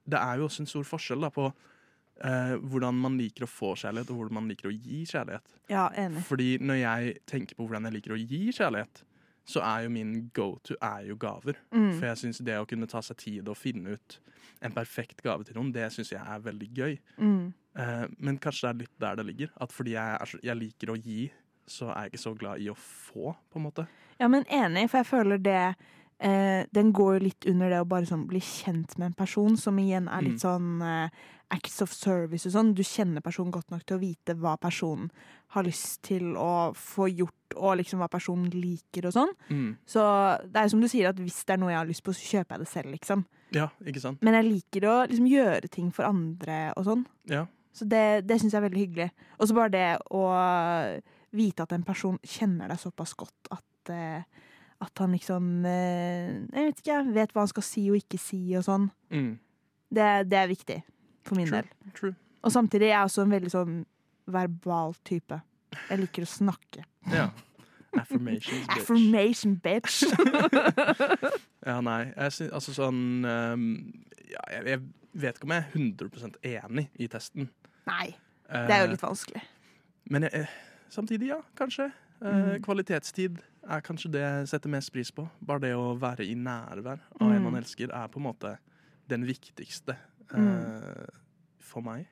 det 0.07 0.21
er 0.21 0.39
jo 0.39 0.47
også 0.49 0.63
en 0.65 0.71
stor 0.71 0.87
forskjell 0.87 1.27
da, 1.27 1.33
på 1.35 1.49
eh, 1.51 2.55
hvordan 2.63 3.03
man 3.03 3.19
liker 3.21 3.47
å 3.47 3.51
få 3.51 3.75
kjærlighet, 3.81 4.13
og 4.13 4.23
hvordan 4.23 4.39
man 4.39 4.49
liker 4.53 4.71
å 4.71 4.75
gi 4.75 5.03
kjærlighet. 5.11 5.59
Ja, 5.73 5.89
enig. 5.99 6.25
Fordi 6.29 6.57
når 6.63 6.81
jeg 6.83 7.19
tenker 7.29 7.59
på 7.59 7.67
hvordan 7.67 7.89
jeg 7.89 7.99
liker 7.99 8.17
å 8.17 8.21
gi 8.23 8.43
kjærlighet, 8.57 9.03
så 9.47 9.63
er 9.63 9.85
jo 9.85 9.93
min 9.95 10.15
go-to 10.35 10.75
er 10.83 11.05
jo 11.07 11.17
gaver. 11.23 11.59
Mm. 11.71 11.93
For 11.99 12.09
jeg 12.09 12.23
syns 12.23 12.43
det 12.47 12.57
å 12.59 12.67
kunne 12.67 12.89
ta 12.91 13.03
seg 13.05 13.19
tid 13.21 13.51
og 13.51 13.59
finne 13.59 13.95
ut 13.95 14.19
en 14.65 14.75
perfekt 14.75 15.21
gave 15.23 15.45
til 15.47 15.59
noen, 15.59 15.71
det 15.75 15.87
syns 15.95 16.11
jeg 16.15 16.23
er 16.23 16.43
veldig 16.43 16.69
gøy. 16.75 16.97
Mm. 17.21 17.53
Eh, 17.79 18.07
men 18.19 18.39
kanskje 18.43 18.67
det 18.67 18.73
er 18.73 18.81
litt 18.81 19.03
der 19.05 19.19
det 19.21 19.27
ligger. 19.29 19.53
At 19.63 19.75
fordi 19.75 19.95
jeg, 19.95 20.31
så, 20.33 20.41
jeg 20.43 20.61
liker 20.63 20.93
å 20.93 20.99
gi, 20.99 21.21
så 21.67 21.91
er 21.93 22.07
jeg 22.07 22.15
ikke 22.15 22.25
så 22.25 22.35
glad 22.39 22.63
i 22.63 22.71
å 22.73 22.79
få, 22.79 23.35
på 23.53 23.61
en 23.61 23.67
måte. 23.69 23.87
Ja, 24.19 24.31
men 24.33 24.47
enig, 24.49 24.89
for 24.91 25.03
jeg 25.03 25.11
føler 25.11 25.43
det 25.43 25.61
eh, 26.21 26.65
Den 26.73 26.93
går 26.93 27.19
jo 27.19 27.25
litt 27.27 27.47
under 27.47 27.71
det 27.71 27.81
å 27.81 27.89
bare 27.89 28.07
sånn 28.07 28.27
bli 28.27 28.41
kjent 28.41 28.99
med 28.99 29.07
en 29.13 29.13
person, 29.15 29.57
som 29.57 29.77
igjen 29.79 30.09
er 30.09 30.23
litt 30.23 30.39
Mm. 30.41 30.45
sånn 30.45 30.83
eh, 30.83 31.11
acts 31.51 31.81
of 31.83 31.93
service 31.93 32.47
og 32.47 32.53
sånn. 32.53 32.75
Du 32.75 32.83
kjenner 32.83 33.21
personen 33.23 33.53
godt 33.53 33.71
nok 33.71 33.85
til 33.87 33.97
å 33.97 34.01
vite 34.01 34.35
hva 34.35 34.57
personen 34.59 35.11
har 35.55 35.63
lyst 35.63 36.03
til 36.03 36.35
å 36.35 36.75
få 36.75 37.07
gjort, 37.09 37.55
og 37.57 37.77
liksom 37.79 38.01
hva 38.01 38.09
personen 38.11 38.51
liker 38.51 39.07
og 39.07 39.13
sånn. 39.13 39.33
Mm. 39.49 39.77
Så 39.87 40.03
det 40.51 40.57
er 40.57 40.65
jo 40.65 40.71
som 40.71 40.81
du 40.81 40.89
sier, 40.89 41.09
at 41.09 41.17
hvis 41.17 41.45
det 41.47 41.55
er 41.55 41.59
noe 41.63 41.71
jeg 41.71 41.79
har 41.79 41.87
lyst 41.87 42.03
på, 42.03 42.13
så 42.13 42.25
kjøper 42.43 42.51
jeg 42.57 42.59
det 42.59 42.69
selv, 42.69 42.91
liksom. 42.91 43.25
Ja, 43.53 43.69
ikke 43.87 44.01
sant? 44.03 44.19
Men 44.23 44.35
jeg 44.35 44.51
liker 44.53 44.89
å 44.91 44.97
liksom 45.07 45.29
gjøre 45.31 45.71
ting 45.71 45.93
for 45.93 46.03
andre 46.05 46.73
og 46.77 46.85
sånn. 46.85 47.07
Ja. 47.31 47.47
Så 47.73 47.87
det, 47.89 48.27
det 48.27 48.41
syns 48.41 48.53
jeg 48.53 48.59
er 48.65 48.69
veldig 48.69 48.83
hyggelig. 48.89 49.11
Og 49.39 49.47
så 49.47 49.55
bare 49.55 49.71
det 49.71 49.99
å 50.11 50.25
vite 51.37 51.63
at 51.63 51.73
en 51.77 51.85
person 51.85 52.19
kjenner 52.25 52.69
deg 52.73 52.79
såpass 52.81 53.15
godt 53.15 53.51
at, 53.53 53.91
eh, 53.93 54.23
at 54.85 54.99
han 55.01 55.13
liksom 55.17 55.65
eh, 55.65 56.33
Jeg 56.53 56.67
vet 56.71 56.81
ikke, 56.83 56.97
vet 57.17 57.33
hva 57.33 57.45
han 57.47 57.49
skal 57.53 57.65
si 57.65 57.87
og 57.91 57.97
ikke 57.97 58.19
si 58.21 58.41
og 58.59 58.65
sånn. 58.67 58.91
Mm. 59.11 59.33
Det, 59.97 60.07
det 60.31 60.39
er 60.41 60.51
viktig 60.51 60.79
for 61.27 61.39
min 61.39 61.49
True. 61.49 61.63
del. 61.63 61.93
True. 61.97 62.15
Og 62.47 62.53
samtidig 62.55 62.91
er 62.91 62.97
jeg 62.99 63.09
også 63.09 63.25
en 63.25 63.35
veldig 63.35 63.51
sånn 63.55 63.77
verbal 64.27 64.95
type. 65.07 65.39
Jeg 65.89 65.99
liker 66.03 66.27
å 66.27 66.31
snakke. 66.31 66.85
Ja. 67.13 67.29
Affirmations, 68.01 68.67
bitch. 68.67 68.77
Affirmation, 68.83 69.57
bitch! 69.65 70.03
Ja, 71.67 71.81
nei. 71.83 72.13
Jeg 72.13 72.33
syns 72.37 72.53
altså 72.55 72.73
sånn 72.77 72.99
um, 73.27 73.63
ja, 74.31 74.43
jeg, 74.53 74.61
jeg 74.71 74.83
vet 75.19 75.39
ikke 75.39 75.49
om 75.49 75.55
jeg 75.57 75.65
er 75.65 75.73
100% 75.81 76.37
enig 76.47 76.85
i 77.03 77.09
testen. 77.11 77.49
Nei, 77.89 78.13
det 78.47 78.75
er 78.77 78.85
jo 78.85 78.87
Eh, 78.87 78.93
litt 78.93 79.03
vanskelig. 79.03 79.43
Men 80.15 80.29
jeg, 80.29 80.45
eh, 80.45 80.53
samtidig, 80.95 81.33
ja, 81.35 81.41
kanskje. 81.59 81.89
Uh, 82.21 82.29
Mm. 82.31 82.63
Kvalitetstid 82.65 83.41
er 83.69 83.81
kanskje 83.81 84.11
det 84.13 84.21
jeg 84.23 84.49
setter 84.49 84.69
mest 84.71 84.93
pris 84.93 85.11
på. 85.13 85.29
Bare 85.45 85.61
det 85.61 85.73
å 85.75 85.99
være 85.99 86.25
i 86.27 86.35
nærvær 86.35 87.01
av 87.21 87.31
en 87.33 87.43
Mm. 87.43 87.43
man 87.53 87.63
elsker, 87.63 87.91
er 87.93 88.09
på 88.09 88.17
en 88.17 88.23
måte 88.33 88.59
den 89.09 89.25
viktigste 89.25 89.97
eh, 90.33 90.39
Mm. 90.39 91.07
for 91.61 91.81
meg. 91.83 92.07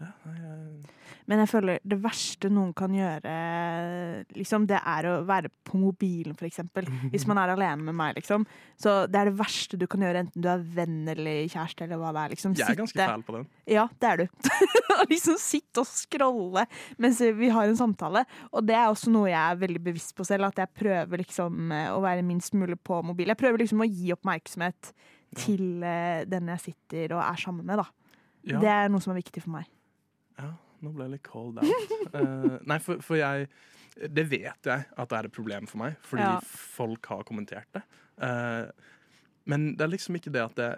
Ja, 0.00 0.06
jeg- 0.24 0.86
Men 1.28 1.38
jeg 1.44 1.48
føler 1.50 1.78
det 1.86 1.98
verste 2.02 2.48
noen 2.50 2.72
kan 2.74 2.90
gjøre, 2.90 4.24
liksom, 4.34 4.64
det 4.66 4.78
er 4.80 5.06
å 5.10 5.24
være 5.28 5.50
på 5.66 5.78
mobilen, 5.78 6.34
eksempel. 6.48 6.86
Hvis 7.12 7.26
man 7.28 7.38
er 7.38 7.52
alene 7.54 7.84
med 7.84 7.94
meg, 7.94 8.16
liksom. 8.16 8.46
Så 8.80 9.06
det 9.10 9.20
er 9.20 9.28
det 9.30 9.36
verste 9.38 9.78
du 9.78 9.86
kan 9.86 10.00
gjøre, 10.00 10.22
enten 10.24 10.40
du 10.42 10.48
er 10.48 10.58
venn 10.58 11.06
eller 11.12 11.44
kjæreste 11.52 11.84
eller 11.86 12.00
hva 12.00 12.12
det 12.16 12.22
er. 12.24 12.34
Liksom. 12.34 12.54
jeg 12.56 12.66
er 12.70 12.80
ganske 12.80 12.96
fæl 13.12 13.24
på 13.28 13.36
den. 13.36 13.46
Ja, 13.70 13.86
det 14.00 14.08
er 14.10 14.16
du. 14.16 14.26
Liksom 15.10 15.36
sitte 15.40 15.80
og 15.84 15.86
scrolle 15.88 16.66
mens 16.98 17.20
vi 17.20 17.48
har 17.52 17.68
en 17.70 17.76
samtale. 17.78 18.24
Og 18.52 18.64
det 18.66 18.74
er 18.76 18.88
også 18.90 19.10
noe 19.12 19.28
jeg 19.30 19.38
er 19.40 19.60
veldig 19.62 19.82
bevisst 19.84 20.14
på 20.16 20.26
selv, 20.26 20.48
at 20.50 20.56
jeg 20.56 20.72
prøver 20.76 21.22
liksom 21.22 21.70
eh, 21.72 21.88
å 21.94 22.00
være 22.02 22.24
minst 22.26 22.52
mulig 22.58 22.76
på 22.84 23.02
mobil. 23.04 23.30
Jeg 23.32 23.38
prøver 23.40 23.58
liksom 23.62 23.80
å 23.84 23.88
gi 23.88 24.12
oppmerksomhet 24.16 24.92
til 25.36 25.82
eh, 25.86 26.24
den 26.28 26.48
jeg 26.56 26.64
sitter 26.72 27.14
og 27.16 27.22
er 27.22 27.36
sammen 27.40 27.64
med, 27.66 27.78
da. 27.78 27.86
Ja, 28.48 28.58
Det 28.60 28.68
er 28.72 28.88
noe 28.88 29.00
som 29.04 29.12
er 29.14 29.20
viktig 29.22 29.42
for 29.44 29.50
meg. 29.58 29.66
Ja, 30.40 30.50
nå 30.82 30.92
ble 30.94 31.06
jeg 31.06 31.14
litt 31.18 31.26
cold 31.28 31.58
out. 31.60 31.94
uh, 32.14 32.58
nei, 32.70 32.78
for, 32.82 33.02
for 33.04 33.18
jeg 33.20 33.48
Det 34.14 34.24
vet 34.30 34.68
jeg 34.70 34.84
at 34.96 35.08
det 35.10 35.18
er 35.18 35.26
et 35.28 35.34
problem 35.34 35.66
for 35.68 35.82
meg, 35.82 35.96
fordi 36.06 36.22
Ja. 36.24 36.38
folk 36.40 37.06
har 37.10 37.24
kommentert 37.28 37.68
det. 37.76 37.82
Uh, 38.22 38.70
men 39.50 39.74
det 39.76 39.84
er 39.84 39.90
liksom 39.92 40.16
ikke 40.16 40.32
det 40.32 40.42
at 40.44 40.54
det 40.60 40.70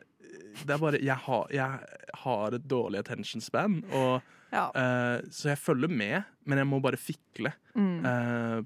Det 0.64 0.70
er 0.74 0.78
bare 0.80 0.98
Jeg 1.02 1.16
har, 1.26 1.46
jeg 1.52 1.78
har 2.24 2.54
et 2.56 2.66
dårlig 2.68 2.98
attention 3.02 3.40
span, 3.44 3.82
og, 3.92 4.22
Ja. 4.52 4.66
uh, 4.74 5.20
så 5.30 5.48
jeg 5.52 5.58
følger 5.58 5.88
med, 5.88 6.24
men 6.46 6.58
jeg 6.58 6.66
må 6.66 6.80
bare 6.82 6.96
fikle, 7.00 7.52
Mm. 7.74 8.02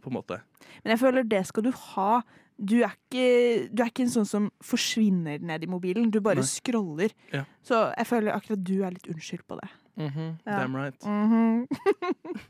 på 0.02 0.08
en 0.10 0.14
måte. 0.16 0.40
Men 0.82 0.90
jeg 0.96 0.98
føler 0.98 1.22
det 1.28 1.44
skal 1.46 1.62
du 1.62 1.70
ha. 1.70 2.22
Du 2.58 2.80
er 2.82 2.90
ikke, 2.96 3.68
du 3.70 3.82
er 3.84 3.90
ikke 3.92 4.02
en 4.02 4.10
sånn 4.10 4.26
som 4.26 4.50
forsvinner 4.64 5.38
ned 5.40 5.62
i 5.62 5.66
mobilen. 5.70 6.10
Du 6.10 6.18
bare 6.20 6.40
Nei. 6.40 6.42
scroller. 6.48 7.12
Ja. 7.32 7.44
Så 7.62 7.92
jeg 7.96 8.06
føler 8.08 8.32
akkurat 8.34 8.64
du 8.64 8.82
er 8.82 8.90
litt 8.96 9.06
unnskyld 9.12 9.44
på 9.46 9.60
det. 9.60 9.68
Ja. 9.96 10.60
Damn 10.60 10.76
right. 10.76 11.06
Mhm. 11.06 11.66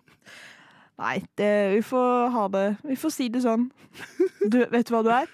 Nei, 0.98 1.18
det, 1.36 1.50
vi 1.74 1.82
får 1.84 2.28
ha 2.32 2.46
det 2.48 2.76
Vi 2.88 2.96
får 2.96 3.12
si 3.12 3.28
det 3.28 3.42
sånn. 3.44 3.68
Du, 4.50 4.62
vet 4.70 4.86
du 4.88 4.94
hva 4.94 5.02
du 5.04 5.10
er? 5.12 5.26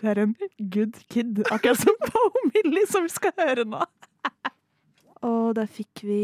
Du 0.00 0.06
er 0.10 0.18
en 0.24 0.34
good 0.58 0.96
kid. 1.12 1.40
Akkurat 1.50 1.78
som 1.78 1.94
Bo 2.10 2.22
Millie, 2.50 2.86
som 2.90 3.06
vi 3.06 3.12
skal 3.14 3.34
høre 3.38 3.64
nå. 3.68 3.82
Og 5.26 5.52
da 5.58 5.66
fikk 5.68 6.02
vi 6.08 6.22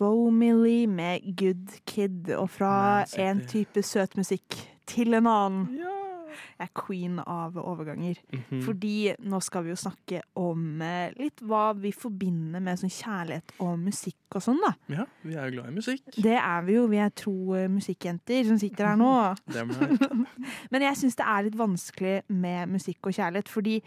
Bo 0.00 0.30
Millie 0.32 0.86
med 0.88 1.26
Good 1.36 1.74
Kid. 1.86 2.30
Og 2.38 2.48
fra 2.50 3.04
én 3.20 3.42
type 3.46 3.82
søt 3.84 4.16
musikk 4.16 4.56
til 4.88 5.14
en 5.18 5.28
annen. 5.28 5.66
Ja. 5.78 5.94
Jeg 6.28 6.66
er 6.68 6.72
queen 6.76 7.18
av 7.24 7.56
overganger. 7.60 8.20
Mhm. 8.32 8.62
Fordi 8.66 8.94
nå 9.28 9.40
skal 9.44 9.64
vi 9.66 9.72
jo 9.72 9.78
snakke 9.80 10.22
om 10.38 10.82
eh, 10.82 11.14
litt 11.18 11.42
hva 11.42 11.72
vi 11.78 11.92
forbinder 11.94 12.62
med 12.64 12.80
sånn 12.80 12.92
kjærlighet 12.92 13.56
og 13.64 13.78
musikk 13.82 14.38
og 14.38 14.44
sånn, 14.44 14.60
da. 14.64 14.74
ja, 14.92 15.06
vi 15.24 15.34
er 15.36 15.48
jo 15.48 15.56
glad 15.58 15.70
i 15.72 15.76
musikk. 15.78 16.04
Det 16.16 16.36
er 16.36 16.66
vi 16.66 16.76
jo. 16.76 16.86
Vi 16.90 17.00
er 17.02 17.14
to 17.16 17.36
eh, 17.56 17.68
musikkjenter 17.72 18.44
som 18.48 18.60
sitter 18.60 18.90
her 18.92 19.00
nå. 19.00 19.12
Men 20.72 20.84
jeg 20.88 21.00
syns 21.00 21.18
det 21.18 21.26
er 21.26 21.48
litt 21.48 21.58
vanskelig 21.58 22.20
med 22.28 22.76
musikk 22.76 23.08
og 23.08 23.16
kjærlighet, 23.16 23.48
fordi 23.52 23.78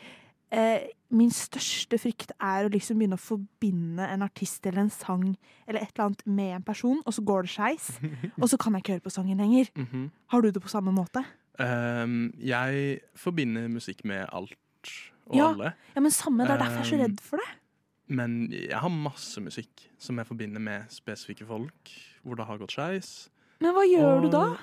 eh, 0.52 0.90
min 1.12 1.32
største 1.34 2.00
frykt 2.00 2.32
er 2.40 2.68
å 2.68 2.72
liksom 2.72 3.00
begynne 3.02 3.18
å 3.20 3.22
forbinde 3.22 4.06
en 4.08 4.24
artist 4.26 4.66
eller 4.68 4.86
en 4.86 4.94
sang 4.94 5.26
eller 5.68 5.82
et 5.82 5.92
eller 5.92 6.06
annet 6.08 6.26
med 6.26 6.56
en 6.58 6.66
person, 6.68 7.02
og 7.06 7.16
så 7.16 7.24
går 7.28 7.48
det 7.48 7.54
skeis, 7.56 7.90
og 8.42 8.48
så 8.52 8.60
kan 8.62 8.76
jeg 8.76 8.86
ikke 8.86 8.98
høre 8.98 9.08
på 9.08 9.14
sangen 9.18 9.44
lenger. 9.44 9.72
Mhm. 9.76 10.10
Har 10.32 10.42
du 10.42 10.52
det 10.52 10.64
på 10.64 10.72
samme 10.72 10.94
måte? 10.96 11.24
Um, 11.60 12.32
jeg 12.40 13.02
forbinder 13.20 13.68
musikk 13.70 14.06
med 14.08 14.26
alt 14.34 14.56
og 15.28 15.36
Ja. 15.36 15.50
alle. 15.52 15.74
Ja, 15.96 16.02
men 16.02 16.12
samme. 16.12 16.46
Det 16.48 16.52
er 16.56 16.58
derfor 16.64 16.80
jeg 16.82 16.86
er 16.86 16.98
så 16.98 17.02
redd 17.04 17.20
for 17.22 17.38
det. 17.38 17.50
Men 18.08 18.52
jeg 18.52 18.76
har 18.80 18.90
masse 18.90 19.40
musikk 19.42 19.86
som 20.00 20.18
jeg 20.18 20.28
forbinder 20.28 20.60
med 20.60 20.90
spesifikke 20.90 21.46
folk, 21.48 21.92
hvor 22.24 22.36
det 22.36 22.46
har 22.48 22.58
gått 22.58 22.72
skeis. 22.76 23.30
Men 23.62 23.74
hva 23.76 23.84
gjør 23.88 24.22
du 24.26 24.30
da? 24.34 24.58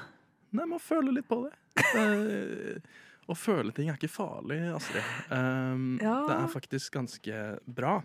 Nei, 0.52 0.64
man 0.66 0.78
føler 0.80 1.12
litt 1.12 1.28
på 1.28 1.44
det. 1.44 1.54
Eh, 1.94 2.80
Å 3.28 3.34
føle 3.36 3.72
ting 3.76 3.90
er 3.90 3.96
ikke 3.98 4.08
farlig, 4.08 4.56
Astrid. 4.74 5.04
Um, 5.30 5.98
Ja. 6.00 6.24
Det 6.26 6.34
er 6.38 6.48
faktisk 6.48 6.92
ganske 6.96 7.58
bra. 7.68 8.02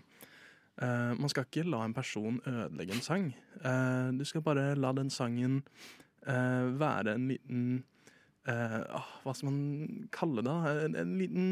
Uh, 0.80 1.14
man 1.16 1.28
skal 1.32 1.44
ikke 1.46 1.64
la 1.64 1.84
en 1.84 1.94
person 1.94 2.40
ødelegge 2.46 2.92
en 2.92 3.00
sang. 3.00 3.34
Uh, 3.64 4.12
du 4.12 4.24
skal 4.24 4.42
bare 4.42 4.74
la 4.76 4.92
den 4.92 5.08
sangen 5.10 5.62
være 6.26 7.14
en 7.14 7.28
liten 7.28 7.84
eh, 8.50 8.80
ah, 8.98 9.14
Hva 9.24 9.34
skal 9.36 9.50
man 9.50 10.08
kalle 10.14 10.44
det? 10.44 10.56
En, 10.84 10.98
en, 11.00 11.14
liten, 11.20 11.48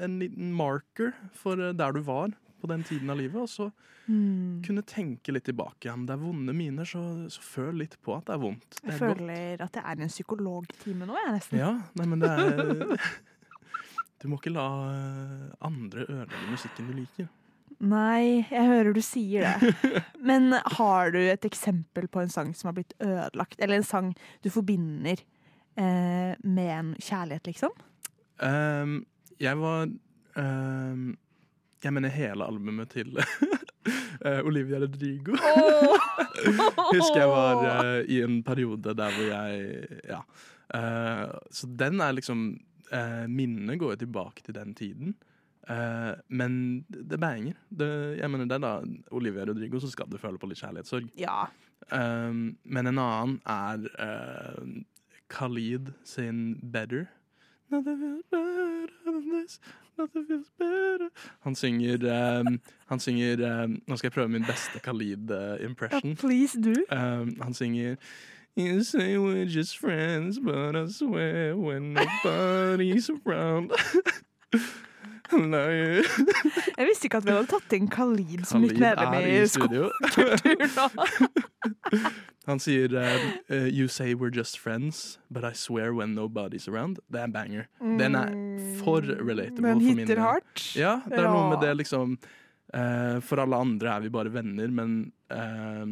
en 0.00 0.18
liten 0.22 0.50
marker 0.56 1.14
for 1.36 1.60
eh, 1.60 1.74
der 1.76 1.96
du 1.96 2.02
var 2.06 2.34
på 2.60 2.70
den 2.70 2.84
tiden 2.86 3.10
av 3.12 3.20
livet. 3.20 3.38
Og 3.42 3.50
så 3.50 3.68
mm. 4.08 4.64
kunne 4.66 4.84
tenke 4.86 5.34
litt 5.34 5.46
tilbake. 5.48 5.92
Om 5.92 6.06
det 6.08 6.16
er 6.16 6.22
vonde 6.22 6.56
miner, 6.56 6.88
så, 6.88 7.04
så 7.32 7.44
føl 7.44 7.82
litt 7.84 7.98
på 8.04 8.16
at 8.16 8.28
det 8.28 8.36
er 8.36 8.42
vondt. 8.42 8.68
Det 8.80 8.82
Jeg 8.82 8.94
er 8.94 9.00
godt. 9.00 9.22
føler 9.22 9.64
at 9.68 9.80
jeg 9.80 9.86
er 9.86 10.02
i 10.02 10.06
en 10.06 10.14
psykologtime 10.14 11.08
nå, 11.08 11.16
jeg, 11.22 11.32
nesten. 11.38 11.62
Ja, 11.62 11.72
nei, 11.98 12.10
men 12.12 12.24
det 12.24 12.34
er 12.34 13.00
Du 14.16 14.30
må 14.32 14.38
ikke 14.40 14.54
la 14.54 14.68
eh, 14.90 15.50
andre 15.66 16.06
ødelegge 16.08 16.46
musikken 16.48 16.86
du 16.88 16.94
liker. 16.96 17.26
Nei, 17.84 18.46
jeg 18.48 18.68
hører 18.70 18.94
du 18.96 19.02
sier 19.04 19.58
det. 19.60 20.00
Men 20.24 20.54
har 20.78 21.10
du 21.12 21.18
et 21.20 21.44
eksempel 21.44 22.06
på 22.08 22.22
en 22.22 22.32
sang 22.32 22.54
som 22.56 22.70
har 22.70 22.78
blitt 22.78 22.94
ødelagt? 23.04 23.58
Eller 23.60 23.76
en 23.76 23.84
sang 23.84 24.14
du 24.40 24.48
forbinder 24.50 25.20
eh, 25.76 26.32
med 26.42 26.72
en 26.78 26.94
kjærlighet, 27.00 27.46
liksom? 27.46 27.76
Um, 28.36 28.98
jeg 29.40 29.56
var 29.56 29.86
um, 30.36 31.16
Jeg 31.84 31.92
mener 31.92 32.12
hele 32.12 32.44
albumet 32.44 32.90
til 32.92 33.16
eh, 34.26 34.40
Olivia 34.44 34.80
Rodrigo. 34.82 35.36
Husker 36.96 37.20
jeg 37.22 37.30
var 37.30 37.62
uh, 37.62 38.00
i 38.04 38.20
en 38.24 38.42
periode 38.44 38.96
der 38.96 39.16
hvor 39.16 39.30
jeg 39.30 39.86
Ja. 40.04 40.20
Uh, 40.66 41.30
så 41.50 41.68
den 41.78 42.00
er 42.02 42.16
liksom 42.16 42.58
uh, 42.92 43.26
Minnet 43.30 43.78
går 43.78 43.94
jo 43.94 44.02
tilbake 44.02 44.42
til 44.42 44.54
den 44.54 44.74
tiden. 44.74 45.14
Uh, 45.70 46.14
men 46.28 46.84
det 46.88 47.20
banger. 47.20 47.54
Det, 47.70 48.18
jeg 48.18 48.30
mener 48.30 48.48
det 48.50 48.58
er 48.58 48.64
da 48.64 48.74
Olivia 49.10 49.46
Rodrigo, 49.46 49.80
så 49.80 49.90
skal 49.90 50.10
du 50.10 50.18
føle 50.18 50.38
på 50.38 50.50
litt 50.50 50.60
kjærlighetssorg. 50.60 51.08
Ja. 51.18 51.46
Um, 51.90 52.56
men 52.64 52.90
en 52.90 52.98
annen 52.98 53.40
er 53.46 53.86
Khalid 55.28 55.94
sin 56.04 56.60
'Better'. 56.62 57.08
Nothing 57.70 57.98
feels 57.98 58.22
better 58.30 58.86
than 59.04 59.30
this, 59.30 59.58
nothing 59.98 60.24
feels 60.26 60.50
better. 60.58 61.08
Han 61.40 61.54
synger, 61.54 61.98
um, 62.38 62.60
han 62.86 63.00
synger 63.00 63.62
um, 63.64 63.82
Nå 63.88 63.96
skal 63.96 64.06
jeg 64.06 64.12
prøve 64.12 64.28
min 64.28 64.44
beste 64.44 64.78
Khalid-impression. 64.80 66.16
please 66.16 66.54
do. 66.54 66.74
Um, 66.92 67.36
han 67.42 67.54
synger 67.54 67.96
You 68.56 68.82
say 68.84 69.18
we're 69.18 69.44
just 69.46 69.78
friends, 69.78 70.38
but 70.38 70.76
I 70.76 70.86
swear 70.88 71.56
when 71.56 71.92
nobody's 71.92 73.10
around 73.10 73.72
Nei, 75.32 76.02
Jeg 76.78 76.86
visste 76.88 77.06
ikke 77.08 77.18
at 77.22 77.26
vi 77.26 77.32
hadde 77.34 77.48
tatt 77.50 77.72
inn 77.76 77.88
Khalid 77.90 78.46
som 78.48 78.60
nytt 78.62 78.72
Khalid 78.76 78.84
medlem 78.84 79.14
i 79.18 79.20
i 79.40 79.42
studio. 79.50 79.82
Han 82.46 82.58
sier 82.62 82.92
uh, 82.94 83.66
You 83.66 83.88
say 83.90 84.14
we're 84.14 84.30
just 84.30 84.58
friends, 84.62 85.18
but 85.30 85.44
I 85.44 85.52
swear 85.52 85.92
when 85.94 86.14
nobody's 86.14 86.68
around. 86.70 86.98
Det 87.10 87.18
er 87.20 87.24
en 87.26 87.32
banger. 87.34 87.66
Den 87.80 88.14
er 88.14 88.30
for 88.82 89.00
relatable 89.02 89.62
Den 89.66 89.80
for 89.82 89.88
hitter 90.02 90.20
hardt. 90.22 90.74
Ja, 90.78 91.00
det 91.08 91.18
er 91.18 91.22
noe 91.26 91.50
med 91.50 91.60
det 91.64 91.74
liksom 91.82 92.14
uh, 92.20 93.18
For 93.26 93.36
alle 93.42 93.56
andre 93.66 93.88
er 93.96 94.00
vi 94.06 94.10
bare 94.14 94.30
venner, 94.34 94.68
men 94.70 95.12
uh, 95.32 95.86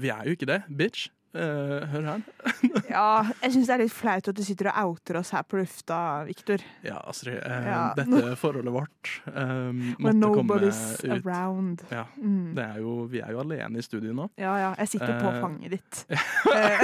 vi 0.00 0.08
er 0.08 0.22
jo 0.24 0.30
ikke 0.38 0.48
det, 0.48 0.62
bitch. 0.72 1.10
Eh, 1.36 1.86
hør 1.92 2.06
her. 2.08 2.22
Ja, 2.96 3.06
jeg 3.42 3.52
syns 3.52 3.66
det 3.68 3.74
er 3.74 3.80
litt 3.82 3.92
flaut 3.92 4.28
at 4.30 4.36
du 4.38 4.42
sitter 4.46 4.70
og 4.70 4.76
outer 4.94 5.18
oss 5.20 5.30
her 5.34 5.42
på 5.44 5.58
lufta, 5.60 5.98
Victor. 6.24 6.62
Ja, 6.86 6.96
Astrid. 7.10 7.36
eh, 7.44 7.66
Ja. 7.68 7.82
Dette 7.98 8.36
forholdet 8.40 8.72
vårt 8.72 9.10
When 9.26 9.96
måtte 9.98 10.14
komme 10.32 10.46
nobody's 10.46 10.80
ut. 11.04 11.10
around. 11.26 11.82
Ja, 11.92 12.06
Mm. 12.16 12.54
det 12.56 12.64
er 12.64 12.78
jo, 12.80 12.94
vi 13.10 13.20
er 13.20 13.30
jo 13.36 13.40
alene 13.44 13.78
i 13.78 13.82
studio 13.84 14.12
nå. 14.16 14.30
Ja, 14.40 14.56
ja. 14.62 14.74
Jeg 14.78 14.88
sitter 14.94 15.18
på 15.20 15.34
Eh, 15.34 15.40
fanget 15.42 15.70
ditt. 15.76 16.06
Eh, 16.56 16.80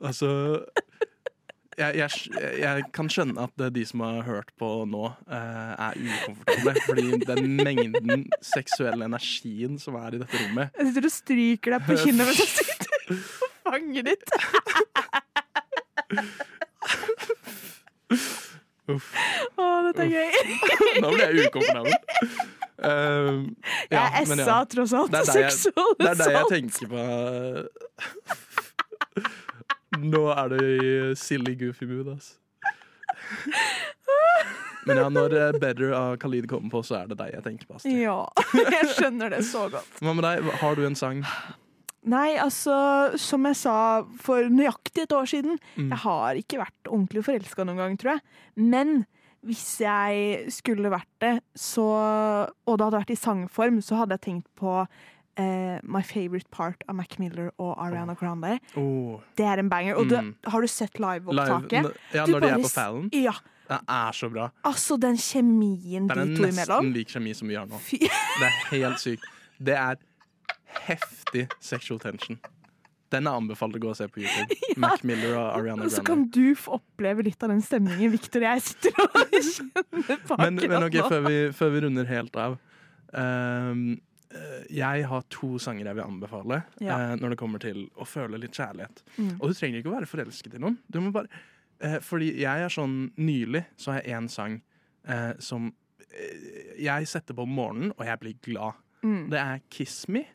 Altså 0.00 0.28
jeg, 1.76 1.96
jeg, 2.00 2.10
jeg 2.62 2.84
kan 2.96 3.08
skjønne 3.12 3.46
at 3.46 3.64
de 3.74 3.84
som 3.88 4.00
har 4.06 4.22
hørt 4.26 4.50
på 4.60 4.68
nå, 4.88 5.04
eh, 5.28 5.72
er 5.88 5.98
ukomfortable. 6.00 6.74
Fordi 6.86 7.06
den 7.26 7.56
mengden 7.60 8.26
seksuell 8.44 9.04
energien 9.06 9.78
som 9.82 9.98
er 10.00 10.16
i 10.16 10.22
dette 10.22 10.40
rommet 10.40 10.76
Jeg 10.78 10.90
sitter 10.90 11.08
og 11.10 11.14
stryker 11.16 11.76
deg 11.76 11.86
på 11.88 11.98
kinnet 12.04 12.24
mens 12.30 12.40
jeg 12.42 12.50
sitter 12.54 12.88
på 13.08 13.14
fanget 13.66 14.04
ditt. 14.08 14.28
Uff. 18.86 19.08
Å, 19.58 19.64
dette 19.88 20.04
er 20.04 20.10
gøy. 20.12 20.30
Nå 21.02 21.08
ble 21.10 21.24
jeg 21.26 21.48
ukomfortabel. 21.48 21.94
Jeg 22.76 23.96
ja, 23.96 24.02
er 24.04 24.20
essa 24.20 24.36
SA 24.36 24.44
ja. 24.46 24.58
tross 24.70 24.92
alt. 24.94 25.12
Jeg- 25.16 25.26
Seksual 25.32 25.90
Det 25.98 26.10
er 26.12 26.16
det 26.20 26.32
jeg 26.36 26.46
tenker 26.52 26.86
på. 26.92 27.00
Nå 30.02 30.22
er 30.34 30.52
du 30.52 30.58
i 30.62 30.94
silly 31.18 31.54
goofy 31.60 31.86
mood, 31.90 32.08
ass. 32.16 32.32
Men 34.86 35.00
ja, 35.00 35.06
når 35.10 35.32
eh, 35.34 35.56
Better 35.58 35.90
av 35.98 36.12
Khalid 36.22 36.46
kommer 36.50 36.70
på, 36.70 36.80
så 36.86 37.00
er 37.00 37.08
det 37.10 37.16
deg 37.18 37.32
jeg 37.34 37.42
tenker 37.46 37.66
på. 37.70 37.78
Astrid. 37.80 37.96
Ja, 38.04 38.20
jeg 38.76 38.90
skjønner 38.94 39.32
det 39.34 39.40
så 39.48 39.64
godt. 39.72 39.96
Hva 39.98 40.12
med 40.14 40.26
deg? 40.26 40.46
Har 40.60 40.78
du 40.78 40.84
en 40.86 40.98
sang? 40.98 41.24
Nei, 42.06 42.36
altså, 42.38 42.76
som 43.18 43.48
jeg 43.48 43.58
sa 43.58 43.74
for 44.22 44.46
nøyaktig 44.52 45.08
et 45.08 45.14
år 45.16 45.26
siden, 45.26 45.58
Mm. 45.74 45.88
jeg 45.90 45.98
har 46.04 46.38
ikke 46.38 46.60
vært 46.62 46.86
ordentlig 46.92 47.24
forelska 47.26 47.66
noen 47.66 47.80
gang, 47.82 47.96
tror 47.98 48.12
jeg. 48.14 48.22
Men 48.62 48.94
hvis 49.46 49.64
jeg 49.82 50.46
skulle 50.54 50.90
vært 50.94 51.10
det, 51.22 51.34
så, 51.58 51.82
og 52.62 52.78
det 52.78 52.86
hadde 52.86 53.00
vært 53.02 53.14
i 53.14 53.18
sangform, 53.18 53.82
så 53.82 53.98
hadde 54.04 54.14
jeg 54.20 54.24
tenkt 54.28 54.46
på 54.58 54.84
eh, 55.38 55.78
My 55.84 56.02
Favorite 56.02 56.48
Part 56.50 56.82
av 56.88 56.94
Mac 56.98 57.18
Miller 57.18 57.50
og 57.58 57.74
Ariana 57.82 58.14
Grande. 58.18 58.58
Oh, 58.76 59.20
Det 59.36 59.44
er 59.46 59.58
en 59.62 59.68
banger. 59.72 59.96
Og 60.00 60.08
du, 60.08 60.16
Mm. 60.16 60.34
har 60.46 60.60
du 60.60 60.66
sett 60.66 60.98
live, 60.98 61.24
liveopptaket? 61.30 61.82
Live, 61.82 61.94
ja, 62.14 62.24
Du 62.26 62.32
når 62.32 62.40
de 62.40 62.50
er 62.50 62.58
på 62.64 62.70
Fallon. 62.72 63.10
Ja. 63.12 63.32
Det 63.68 63.80
er 63.88 64.12
så 64.14 64.28
bra. 64.30 64.50
Altså, 64.64 64.96
den 65.00 65.16
kjemien 65.16 66.06
de 66.06 66.14
to 66.14 66.20
imellom. 66.22 66.36
Det 66.36 66.46
er 66.46 66.66
nesten 66.70 66.92
lik 66.94 67.08
kjemi 67.08 67.32
som 67.34 67.48
vi 67.48 67.54
har 67.58 67.66
nå. 67.66 67.78
Fy. 67.82 67.98
Det 67.98 68.46
er 68.46 68.58
helt 68.70 69.00
sykt. 69.02 69.24
Det 69.58 69.74
er 69.74 69.96
heftig 70.86 71.48
sexual 71.60 71.98
tension. 71.98 72.38
Den 73.10 73.26
er 73.26 73.36
anbefalt 73.38 73.74
å 73.74 73.80
gå 73.82 73.88
og 73.92 73.96
se 73.96 74.06
på 74.10 74.20
YouTube. 74.22 74.56
Mac 74.82 75.02
Miller 75.06 75.36
og 75.38 75.60
Ariana 75.60 75.84
Og 75.86 75.90
så 75.94 76.02
kan 76.04 76.24
du 76.28 76.54
få 76.58 76.80
oppleve 76.80 77.22
litt 77.26 77.42
av 77.46 77.52
den 77.52 77.62
stemningen 77.62 78.10
Victor 78.10 78.42
og 78.42 78.48
jeg 78.56 78.62
sitter 78.62 78.98
og 79.04 79.36
kjenner 79.50 80.24
på 80.26 80.38
Men, 80.40 80.56
men 80.58 80.86
ok, 80.88 80.98
før 81.08 81.26
vi, 81.28 81.36
før 81.54 81.70
vi 81.76 81.80
runder 81.86 82.08
helt 82.10 82.36
av. 82.36 82.56
Um, 83.14 84.00
jeg 84.70 85.06
har 85.06 85.22
to 85.30 85.58
sanger 85.62 85.86
jeg 85.86 85.96
vil 85.98 86.04
anbefale 86.04 86.62
Ja. 86.80 86.96
eh, 87.12 87.16
når 87.20 87.30
det 87.30 87.38
kommer 87.38 87.58
til 87.62 87.88
å 87.96 88.04
føle 88.04 88.38
litt 88.40 88.52
kjærlighet. 88.58 89.02
Mm. 89.18 89.40
Og 89.40 89.48
du 89.48 89.54
trenger 89.54 89.78
ikke 89.80 89.92
å 89.92 89.96
være 90.00 90.10
forelsket 90.10 90.54
i 90.54 90.58
noen. 90.62 90.78
Du 90.90 91.00
må 91.00 91.12
bare, 91.12 91.28
eh, 91.80 91.98
fordi 92.00 92.32
jeg 92.40 92.64
er 92.66 92.68
sånn 92.68 93.12
Nylig 93.16 93.64
så 93.76 93.92
har 93.92 94.02
jeg 94.02 94.16
én 94.18 94.28
sang 94.30 94.60
eh, 95.06 95.32
som 95.38 95.72
eh, 96.10 96.74
jeg 96.82 97.06
setter 97.06 97.34
på 97.34 97.42
om 97.46 97.54
morgenen, 97.54 97.92
og 97.98 98.04
jeg 98.06 98.18
blir 98.20 98.34
glad. 98.42 98.74
Mm. 99.02 99.30
Det 99.30 99.38
er 99.38 99.60
'Kiss 99.70 100.08
Me' 100.08 100.26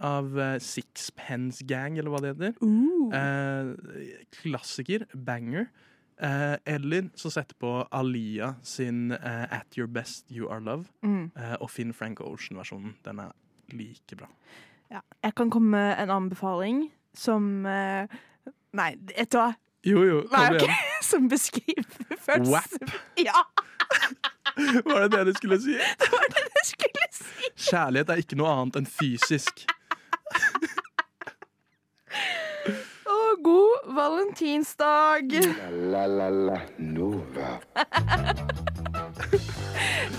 av 0.00 0.38
eh, 0.38 0.58
Sixpence 0.58 1.64
Gang, 1.66 1.98
eller 1.98 2.10
hva 2.10 2.20
det 2.20 2.36
heter. 2.36 2.54
Uh. 2.62 3.10
Eh, 3.14 4.24
klassiker. 4.42 5.06
Banger. 5.14 5.68
Eh, 6.20 6.56
eller 6.74 7.10
så 7.14 7.30
setter 7.30 7.54
på 7.62 7.70
Alia 7.94 8.54
sin 8.66 9.12
eh, 9.12 9.44
At 9.60 9.78
Your 9.78 9.86
Best 9.86 10.26
You 10.34 10.48
Are 10.50 10.60
Love. 10.60 10.84
Mm. 11.02 11.30
eh, 11.36 11.54
og 11.60 11.70
Finn 11.70 11.92
Frank 11.94 12.20
Ocean-versjonen. 12.20 12.96
Den 13.04 13.18
er 13.22 13.30
like 13.72 14.16
bra. 14.18 14.26
Ja. 14.90 15.00
Jeg 15.24 15.34
kan 15.36 15.50
komme 15.50 15.70
med 15.76 16.02
en 16.02 16.10
anbefaling 16.10 16.88
som 17.14 17.66
eh, 17.66 18.08
Nei, 18.72 18.90
vet 19.16 19.30
du 19.32 19.38
hva? 19.40 19.52
Jo, 19.86 20.02
jo, 20.04 20.22
kom 20.28 20.56
igjen. 20.58 20.74
Som 21.08 21.28
beskriver 21.30 21.86
følelsen. 22.18 22.50
WAP. 22.82 22.98
Ja, 23.28 23.44
Var 24.84 25.00
det 25.06 25.10
det 25.14 25.26
du 25.26 25.32
skulle 25.38 25.56
si? 25.62 25.72
det 26.02 26.08
var 26.12 26.26
det 26.34 26.42
jeg 26.44 26.66
skulle 26.72 27.06
si. 27.14 27.50
Kjærlighet 27.70 28.10
er 28.12 28.20
ikke 28.24 28.36
noe 28.40 28.50
annet 28.52 28.76
enn 28.82 28.88
fysisk. 28.90 29.64
Og 33.38 33.44
god 33.44 33.94
valentinsdag. 33.94 35.30
La 35.70 36.06
la 36.06 36.28
la 36.28 36.58
Nova. 36.78 37.58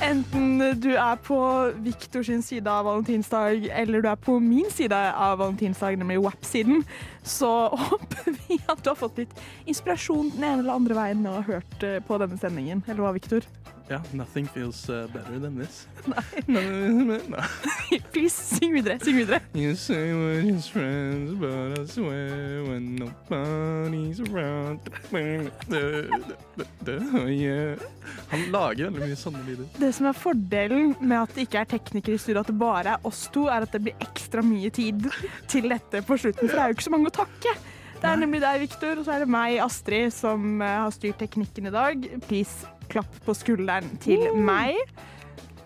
Enten 0.09 0.61
du 0.79 0.93
er 0.93 1.17
på 1.25 1.39
Victor 1.83 2.23
sin 2.23 2.41
side 2.45 2.71
av 2.71 2.85
valentinsdag, 2.87 3.67
eller 3.75 4.01
du 4.01 4.07
er 4.07 4.15
på 4.15 4.37
min 4.39 4.69
side 4.71 4.95
av 4.95 5.41
valentinsdag, 5.41 5.97
nemlig 5.99 6.21
WAP-siden, 6.23 6.85
så 7.23 7.51
håper 7.75 8.31
vi 8.37 8.61
at 8.67 8.83
du 8.83 8.89
har 8.93 8.99
fått 8.99 9.19
litt 9.19 9.43
inspirasjon 9.67 10.31
den 10.37 10.45
ene 10.45 10.63
eller 10.63 10.79
andre 10.79 11.01
veien 11.01 11.27
og 11.27 11.41
har 11.41 11.49
hørt 11.57 11.83
eh, 11.83 11.99
på 11.99 12.21
denne 12.23 12.39
sendingen. 12.39 12.83
Eller 12.87 13.03
hva, 13.03 13.11
Victor? 13.17 13.43
Ja, 13.89 14.01
nothing 14.13 14.47
feels 14.47 14.89
uh, 14.89 15.07
better 15.13 15.39
than 15.39 15.57
this. 15.57 15.87
Nei. 16.45 17.19
Please, 18.11 18.33
syng 18.33 18.73
videre. 18.73 18.99
Syng 19.01 19.17
videre. 19.17 19.39
You 19.53 19.75
say 19.75 20.13
what 20.13 20.45
is 20.45 20.67
friends, 20.69 21.33
but 21.39 21.79
I 21.79 21.85
swear 21.87 22.63
when 22.69 22.95
nobody's 22.95 24.19
around. 24.29 24.79
Han 28.29 28.51
lager 28.51 28.89
veldig 28.93 29.09
mye 29.09 29.17
sånne 29.17 29.41
lyder. 29.47 29.65
Det 29.81 29.91
som 29.97 30.05
er 30.09 30.15
fordelen 30.17 30.93
med 31.01 31.17
at 31.23 31.33
det 31.33 31.41
ikke 31.47 31.61
er 31.63 31.71
teknikere 31.73 32.15
i 32.19 32.21
studio, 32.21 32.41
at 32.43 32.51
det 32.53 32.59
bare 32.61 32.93
er 32.93 32.99
oss 33.09 33.25
to, 33.33 33.47
er 33.49 33.65
at 33.65 33.73
det 33.73 33.81
blir 33.89 33.97
ekstra 34.05 34.45
mye 34.45 34.69
tid 34.69 35.09
til 35.49 35.65
dette 35.73 36.05
på 36.05 36.13
slutten. 36.17 36.45
For 36.45 36.53
det 36.53 36.61
er 36.61 36.69
jo 36.69 36.77
ikke 36.77 36.89
så 36.91 36.93
mange 36.93 37.09
å 37.09 37.19
takke. 37.23 37.51
Det 37.99 38.07
er 38.07 38.21
nemlig 38.21 38.39
deg, 38.45 38.61
Victor, 38.61 39.01
og 39.01 39.05
så 39.07 39.17
er 39.17 39.25
det 39.25 39.33
meg, 39.33 39.57
Astrid, 39.59 40.13
som 40.15 40.61
eh, 40.61 40.77
har 40.85 40.93
styrt 40.95 41.19
teknikken 41.19 41.67
i 41.67 41.73
dag. 41.73 42.05
Please, 42.29 42.69
klapp 42.89 43.19
på 43.25 43.35
skulderen 43.37 43.89
til 44.03 44.29
meg. 44.35 44.77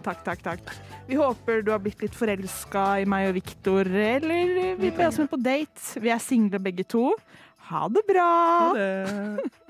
Takk, 0.04 0.24
takk, 0.26 0.44
takk. 0.44 0.74
Vi 1.08 1.16
håper 1.20 1.64
du 1.64 1.72
har 1.74 1.82
blitt 1.84 2.02
litt 2.04 2.16
forelska 2.16 2.86
i 3.04 3.08
meg 3.10 3.30
og 3.30 3.38
Victor, 3.40 3.88
eller 3.88 4.76
vi 4.80 4.92
ber 4.92 5.10
oss 5.10 5.20
med 5.20 5.32
på 5.32 5.40
date. 5.40 6.00
Vi 6.04 6.12
er 6.12 6.24
single 6.24 6.60
begge 6.64 6.86
to. 6.88 7.12
Ha 7.72 7.88
det 7.92 8.04
bra! 8.10 8.30
Ha 8.60 8.74
det. 8.78 9.64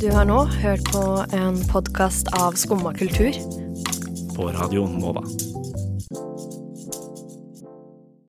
Du 0.00 0.06
har 0.08 0.24
nå 0.24 0.38
hørt 0.62 0.86
på 0.88 1.04
en 1.36 1.58
podkast 1.68 2.30
av 2.40 2.56
Skumma 2.56 2.94
kultur. 2.96 3.36
På 4.32 4.48
radioen 4.48 4.96
Nova. 5.02 5.20